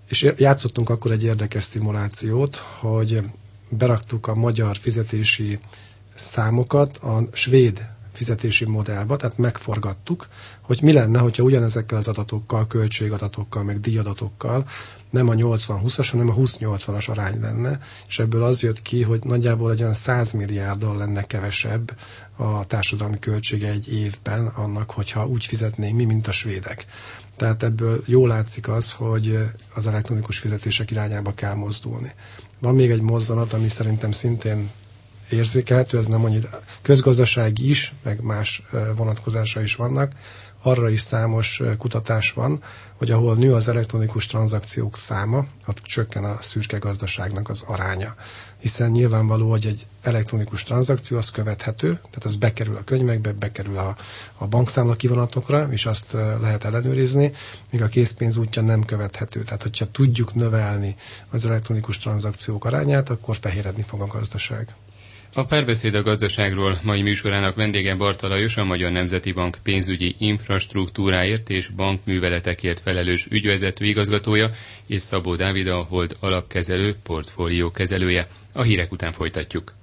És 0.08 0.32
játszottunk 0.36 0.90
akkor 0.90 1.10
egy 1.10 1.24
érdekes 1.24 1.64
szimulációt, 1.64 2.56
hogy 2.56 3.22
beraktuk 3.68 4.26
a 4.26 4.34
magyar 4.34 4.76
fizetési 4.76 5.58
számokat 6.14 6.96
a 6.96 7.28
svéd 7.32 7.96
fizetési 8.18 8.64
modellbe, 8.64 9.16
tehát 9.16 9.38
megforgattuk, 9.38 10.28
hogy 10.60 10.78
mi 10.82 10.92
lenne, 10.92 11.18
hogyha 11.18 11.42
ugyanezekkel 11.42 11.98
az 11.98 12.08
adatokkal, 12.08 12.66
költségadatokkal, 12.66 13.62
meg 13.62 13.80
díjadatokkal 13.80 14.66
nem 15.10 15.28
a 15.28 15.34
80-20-as, 15.34 16.08
hanem 16.10 16.28
a 16.28 16.34
20-80-as 16.34 17.08
arány 17.10 17.40
lenne, 17.40 17.78
és 18.08 18.18
ebből 18.18 18.42
az 18.42 18.62
jött 18.62 18.82
ki, 18.82 19.02
hogy 19.02 19.24
nagyjából 19.24 19.72
egy 19.72 19.80
olyan 19.80 19.92
100 19.94 20.32
milliárddal 20.32 20.96
lenne 20.96 21.22
kevesebb 21.22 21.96
a 22.36 22.66
társadalmi 22.66 23.18
költsége 23.18 23.70
egy 23.70 23.92
évben 23.92 24.46
annak, 24.46 24.90
hogyha 24.90 25.26
úgy 25.26 25.44
fizetnénk 25.44 25.96
mi, 25.96 26.04
mint 26.04 26.26
a 26.26 26.32
svédek. 26.32 26.86
Tehát 27.36 27.62
ebből 27.62 28.02
jól 28.06 28.28
látszik 28.28 28.68
az, 28.68 28.92
hogy 28.92 29.38
az 29.74 29.86
elektronikus 29.86 30.38
fizetések 30.38 30.90
irányába 30.90 31.34
kell 31.34 31.54
mozdulni. 31.54 32.12
Van 32.58 32.74
még 32.74 32.90
egy 32.90 33.00
mozzanat, 33.00 33.52
ami 33.52 33.68
szerintem 33.68 34.12
szintén 34.12 34.70
érzékelhető, 35.30 35.98
ez 35.98 36.06
nem 36.06 36.24
annyira 36.24 36.48
közgazdasági 36.82 37.68
is, 37.68 37.94
meg 38.02 38.20
más 38.22 38.62
vonatkozása 38.96 39.62
is 39.62 39.74
vannak, 39.74 40.12
arra 40.62 40.90
is 40.90 41.00
számos 41.00 41.62
kutatás 41.78 42.32
van, 42.32 42.62
hogy 42.96 43.10
ahol 43.10 43.34
nő 43.36 43.54
az 43.54 43.68
elektronikus 43.68 44.26
tranzakciók 44.26 44.96
száma, 44.96 45.46
ott 45.66 45.82
csökken 45.82 46.24
a 46.24 46.38
szürke 46.40 46.78
gazdaságnak 46.78 47.48
az 47.48 47.62
aránya. 47.66 48.14
Hiszen 48.58 48.90
nyilvánvaló, 48.90 49.50
hogy 49.50 49.66
egy 49.66 49.86
elektronikus 50.02 50.62
tranzakció 50.62 51.16
az 51.18 51.30
követhető, 51.30 51.92
tehát 51.92 52.24
az 52.24 52.36
bekerül 52.36 52.76
a 52.76 52.82
könyvekbe, 52.84 53.32
bekerül 53.32 53.78
a, 53.78 53.96
a 54.38 54.46
bankszámla 54.46 54.94
kivonatokra, 54.96 55.68
és 55.70 55.86
azt 55.86 56.12
lehet 56.40 56.64
ellenőrizni, 56.64 57.32
míg 57.70 57.82
a 57.82 57.86
készpénz 57.88 58.36
útja 58.36 58.62
nem 58.62 58.84
követhető. 58.84 59.42
Tehát, 59.42 59.62
hogyha 59.62 59.90
tudjuk 59.90 60.34
növelni 60.34 60.96
az 61.30 61.46
elektronikus 61.46 61.98
tranzakciók 61.98 62.64
arányát, 62.64 63.10
akkor 63.10 63.36
fehéredni 63.40 63.82
fog 63.82 64.00
a 64.00 64.06
gazdaság. 64.06 64.74
A 65.34 65.44
párbeszéd 65.44 65.94
a 65.94 66.02
gazdaságról 66.02 66.78
mai 66.82 67.02
műsorának 67.02 67.54
vendége 67.56 67.94
Barta 67.94 68.28
Lajos, 68.28 68.56
a 68.56 68.64
Magyar 68.64 68.90
Nemzeti 68.90 69.32
Bank 69.32 69.58
pénzügyi 69.62 70.14
infrastruktúráért 70.18 71.50
és 71.50 71.68
bankműveletekért 71.68 72.80
felelős 72.80 73.26
ügyvezető 73.30 73.84
igazgatója, 73.84 74.50
és 74.86 75.02
Szabó 75.02 75.36
Dávid 75.36 75.66
a 75.66 75.82
Hold 75.82 76.16
alapkezelő 76.20 76.94
portfólió 77.02 77.70
kezelője. 77.70 78.26
A 78.52 78.62
hírek 78.62 78.92
után 78.92 79.12
folytatjuk. 79.12 79.78